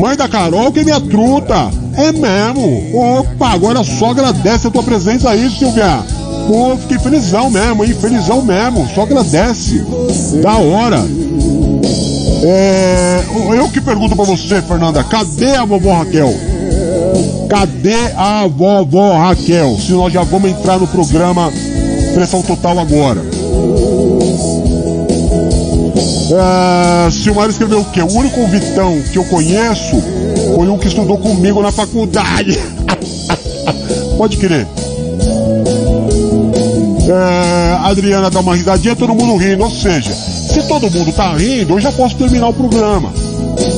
Mãe 0.00 0.16
da 0.16 0.28
Carol 0.28 0.72
que 0.72 0.80
é 0.80 0.84
minha 0.84 1.00
truta. 1.00 1.70
É 1.96 2.10
mesmo. 2.10 3.18
Opa, 3.18 3.50
agora 3.50 3.84
só 3.84 4.10
agradece 4.10 4.66
a 4.66 4.70
tua 4.70 4.82
presença 4.82 5.30
aí, 5.30 5.48
Silvia. 5.50 6.02
Pô, 6.46 6.76
fiquei 6.76 6.98
felizão 6.98 7.50
mesmo, 7.50 7.84
hein? 7.84 7.94
Felizão 7.94 8.42
mesmo. 8.42 8.88
Só 8.94 9.02
agradece. 9.02 9.84
Da 10.42 10.56
hora. 10.56 11.04
É, 12.42 13.24
eu 13.56 13.68
que 13.70 13.80
pergunto 13.80 14.14
pra 14.14 14.24
você, 14.24 14.60
Fernanda, 14.60 15.02
cadê 15.04 15.56
a 15.56 15.64
vovó 15.64 15.94
Raquel? 15.94 16.34
Cadê 17.48 18.12
a 18.16 18.46
vovó 18.46 19.16
Raquel? 19.16 19.78
Se 19.78 19.92
nós 19.92 20.12
já 20.12 20.22
vamos 20.22 20.50
entrar 20.50 20.78
no 20.78 20.86
programa 20.86 21.50
Pressão 22.12 22.42
Total 22.42 22.78
agora. 22.78 23.22
É, 26.30 27.10
Silmar 27.10 27.48
escreveu 27.48 27.80
o 27.80 27.84
quê? 27.86 28.02
O 28.02 28.12
único 28.12 28.46
Vitão 28.46 29.00
que 29.12 29.18
eu 29.18 29.24
conheço 29.24 30.02
foi 30.54 30.68
um 30.68 30.78
que 30.78 30.88
estudou 30.88 31.16
comigo 31.16 31.62
na 31.62 31.72
faculdade. 31.72 32.58
Pode 34.18 34.36
crer. 34.36 34.66
É, 37.06 37.76
Adriana 37.86 38.30
dá 38.30 38.40
uma 38.40 38.54
risadinha, 38.54 38.96
todo 38.96 39.14
mundo 39.14 39.36
rindo. 39.36 39.62
Ou 39.64 39.70
seja, 39.70 40.14
se 40.14 40.62
todo 40.66 40.90
mundo 40.90 41.12
tá 41.12 41.34
rindo, 41.34 41.74
eu 41.74 41.80
já 41.80 41.92
posso 41.92 42.16
terminar 42.16 42.48
o 42.48 42.54
programa. 42.54 43.12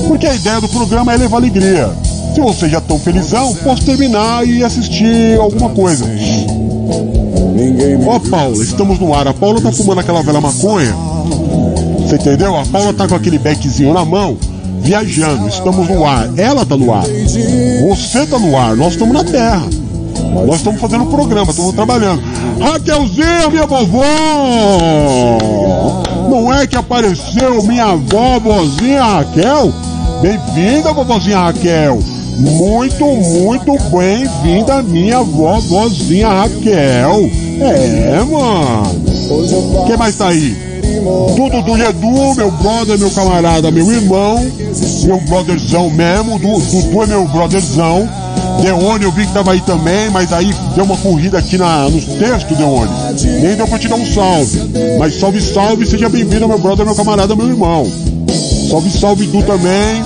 Porque 0.06 0.26
a 0.26 0.34
ideia 0.34 0.60
do 0.60 0.68
programa 0.68 1.12
é 1.12 1.16
levar 1.16 1.38
alegria. 1.38 1.90
Se 2.34 2.40
vocês 2.40 2.70
já 2.70 2.78
estão 2.78 2.98
felizão, 2.98 3.54
posso 3.56 3.82
terminar 3.84 4.46
e 4.46 4.62
assistir 4.62 5.38
alguma 5.40 5.70
coisa. 5.70 6.04
Ó, 8.06 8.16
oh, 8.16 8.20
Paula, 8.20 8.62
estamos 8.62 8.98
no 8.98 9.14
ar. 9.14 9.26
A 9.26 9.34
Paula 9.34 9.60
tá 9.60 9.72
fumando 9.72 10.00
aquela 10.00 10.22
velha 10.22 10.40
maconha. 10.40 10.94
Você 12.00 12.16
entendeu? 12.16 12.56
A 12.56 12.64
Paula 12.66 12.92
tá 12.92 13.08
com 13.08 13.14
aquele 13.14 13.38
beckzinho 13.38 13.92
na 13.92 14.04
mão, 14.04 14.36
viajando. 14.80 15.48
Estamos 15.48 15.88
no 15.88 16.04
ar. 16.04 16.28
Ela 16.36 16.64
tá 16.64 16.76
no 16.76 16.92
ar. 16.92 17.04
Você 17.88 18.26
tá 18.26 18.38
no 18.38 18.56
ar. 18.56 18.76
Nós 18.76 18.92
estamos 18.92 19.14
na 19.14 19.24
terra. 19.24 19.66
Nós 20.46 20.56
estamos 20.56 20.80
fazendo 20.80 21.04
um 21.04 21.10
programa, 21.10 21.50
estamos 21.50 21.74
trabalhando. 21.74 22.22
Raquelzinha, 22.60 23.48
minha 23.50 23.66
vovó! 23.66 24.02
Não 26.28 26.52
é 26.52 26.66
que 26.66 26.76
apareceu 26.76 27.62
minha 27.62 27.94
vovozinha 27.96 29.02
Raquel? 29.02 29.72
Bem-vinda, 30.20 30.92
vovozinha 30.92 31.38
Raquel! 31.38 31.98
Muito, 32.38 33.04
muito 33.04 33.78
bem-vinda, 33.90 34.82
minha 34.82 35.22
vovozinha 35.22 36.28
Raquel! 36.28 37.30
É, 37.60 38.22
mano! 38.24 39.86
Quem 39.86 39.96
mais 39.96 40.16
tá 40.16 40.28
aí? 40.28 40.56
Tudo 41.36 41.62
do 41.62 41.76
Edu, 41.76 42.34
meu 42.34 42.50
brother, 42.50 42.98
meu 42.98 43.10
camarada, 43.10 43.70
meu 43.70 43.90
irmão, 43.92 44.38
meu 45.04 45.20
brotherzão 45.20 45.90
mesmo. 45.90 46.38
Dudu 46.38 47.02
é 47.02 47.06
meu 47.06 47.26
brotherzão. 47.28 48.08
Deone, 48.62 49.04
eu 49.04 49.12
vi 49.12 49.26
que 49.26 49.32
tava 49.32 49.52
aí 49.52 49.60
também, 49.60 50.10
mas 50.10 50.32
aí 50.32 50.54
deu 50.74 50.84
uma 50.84 50.96
corrida 50.96 51.38
aqui 51.38 51.56
na, 51.58 51.88
nos 51.88 52.04
textos, 52.04 52.56
Deone. 52.56 52.90
Nem 53.40 53.56
deu 53.56 53.66
pra 53.66 53.78
te 53.78 53.88
dar 53.88 53.96
um 53.96 54.06
salve. 54.06 54.60
Mas 54.98 55.18
salve, 55.18 55.40
salve, 55.40 55.86
seja 55.86 56.08
bem-vindo, 56.08 56.48
meu 56.48 56.58
brother, 56.58 56.84
meu 56.84 56.94
camarada, 56.94 57.36
meu 57.36 57.48
irmão. 57.48 57.86
Salve, 58.68 58.90
salve, 58.90 59.26
Du 59.26 59.42
também. 59.42 60.02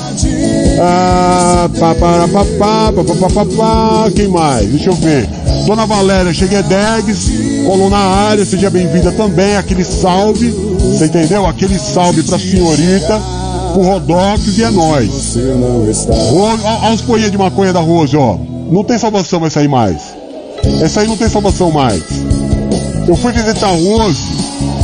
Ah, 0.80 1.68
pá, 1.78 1.94
pá, 1.94 2.28
pá, 2.28 2.44
pá, 2.58 2.92
pá, 2.92 3.30
pá, 3.30 3.44
pá, 3.56 4.10
quem 4.14 4.28
mais? 4.28 4.66
Deixa 4.68 4.90
eu 4.90 4.94
ver. 4.94 5.28
Dona 5.66 5.86
Valéria, 5.86 6.32
cheguei 6.32 6.62
Degs, 6.62 7.30
colou 7.66 7.88
na 7.88 7.98
área, 7.98 8.44
seja 8.44 8.68
bem-vinda 8.70 9.12
também. 9.12 9.56
Aquele 9.56 9.84
salve, 9.84 10.50
você 10.50 11.06
entendeu? 11.06 11.46
Aquele 11.46 11.78
salve 11.78 12.22
pra 12.22 12.38
senhorita, 12.38 13.20
pro 13.70 13.82
Rodox 13.82 14.58
e 14.58 14.64
é 14.64 14.70
nóis. 14.70 15.36
Olha 16.34 16.94
os 16.94 17.00
poinhas 17.00 17.30
de 17.30 17.38
maconha 17.38 17.72
da 17.72 17.80
Rose, 17.80 18.16
ó. 18.16 18.36
Não 18.70 18.84
tem 18.84 18.98
salvação 18.98 19.44
essa 19.46 19.60
aí 19.60 19.68
mais. 19.68 20.00
Essa 20.82 21.00
aí 21.00 21.08
não 21.08 21.16
tem 21.16 21.28
salvação 21.28 21.70
mais. 21.70 22.02
Eu 23.08 23.16
fui 23.16 23.32
visitar 23.32 23.66
a 23.68 23.70
Rose, 23.70 24.22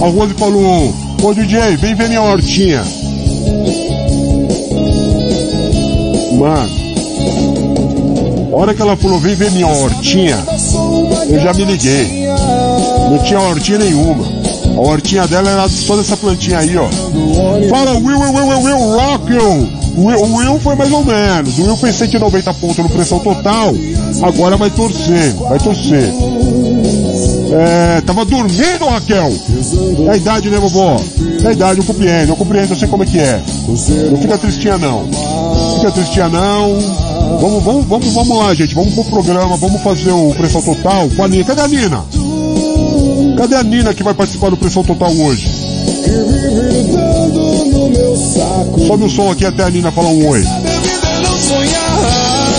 a 0.02 0.08
Rose 0.08 0.34
falou, 0.34 0.92
ô 1.22 1.34
DJ, 1.34 1.76
vem 1.76 1.94
ver 1.94 2.08
minha 2.08 2.22
hortinha. 2.22 2.82
Mano, 6.32 6.70
a 8.52 8.56
hora 8.56 8.74
que 8.74 8.82
ela 8.82 8.96
falou, 8.96 9.18
vem 9.18 9.34
ver 9.34 9.50
minha 9.52 9.68
hortinha, 9.68 10.38
eu 11.28 11.40
já 11.40 11.52
me 11.54 11.64
liguei. 11.64 12.26
Não 13.10 13.18
tinha 13.18 13.40
hortinha 13.40 13.78
nenhuma. 13.78 14.35
A 14.76 14.80
hortinha 14.80 15.26
dela 15.26 15.50
era 15.50 15.68
só 15.68 15.96
dessa 15.96 16.16
plantinha 16.16 16.58
aí, 16.58 16.76
ó. 16.76 16.86
Fala, 17.70 17.92
Will, 17.92 18.18
Will, 18.18 18.32
Will, 18.32 18.46
Will, 18.46 18.60
Will, 18.60 18.78
Rock, 18.78 19.32
Will. 19.32 19.86
O 19.96 20.36
Will 20.36 20.60
foi 20.60 20.74
mais 20.76 20.92
ou 20.92 21.02
menos. 21.02 21.58
O 21.58 21.62
Will 21.62 21.76
fez 21.78 21.96
190 21.96 22.52
pontos 22.54 22.76
no 22.78 22.88
pressão 22.90 23.18
total. 23.20 23.72
Agora 24.22 24.58
vai 24.58 24.68
torcer, 24.70 25.32
vai 25.34 25.58
torcer. 25.58 26.12
É, 27.52 28.00
tava 28.02 28.26
dormindo, 28.26 28.84
Raquel. 28.86 29.32
É 30.06 30.10
a 30.10 30.16
idade, 30.16 30.50
né, 30.50 30.58
vovó? 30.58 31.00
É 31.42 31.48
a 31.48 31.52
idade, 31.52 31.78
eu 31.78 31.84
compreendo, 31.84 32.32
eu 32.32 32.36
compreendo, 32.36 32.72
eu 32.72 32.76
sei 32.76 32.88
como 32.88 33.04
é 33.04 33.06
que 33.06 33.18
é. 33.18 33.40
Não 34.10 34.18
fica 34.20 34.36
tristinha, 34.36 34.76
não. 34.76 35.08
Fica 35.78 35.90
tristinha, 35.92 36.28
não. 36.28 36.78
Vamos, 37.40 37.62
vamos, 37.62 37.86
vamos, 37.86 38.12
vamos 38.12 38.38
lá, 38.38 38.54
gente. 38.54 38.74
Vamos 38.74 38.94
pro 38.94 39.04
programa, 39.04 39.56
vamos 39.56 39.80
fazer 39.82 40.10
o 40.10 40.34
pressão 40.34 40.60
total 40.60 41.08
com 41.16 41.24
a 41.24 41.28
Nina. 41.28 41.44
Cadê 41.44 41.62
a 41.62 41.68
Nina? 41.68 42.04
Cadê 43.36 43.54
a 43.54 43.62
Nina 43.62 43.92
que 43.92 44.02
vai 44.02 44.14
participar 44.14 44.50
do 44.50 44.56
pressão 44.56 44.82
total 44.82 45.12
hoje? 45.12 45.46
Sobe 48.86 49.04
o 49.04 49.08
som 49.08 49.30
aqui 49.30 49.44
até 49.44 49.62
a 49.62 49.70
Nina 49.70 49.92
falar 49.92 50.08
um 50.08 50.26
oi. 50.26 50.42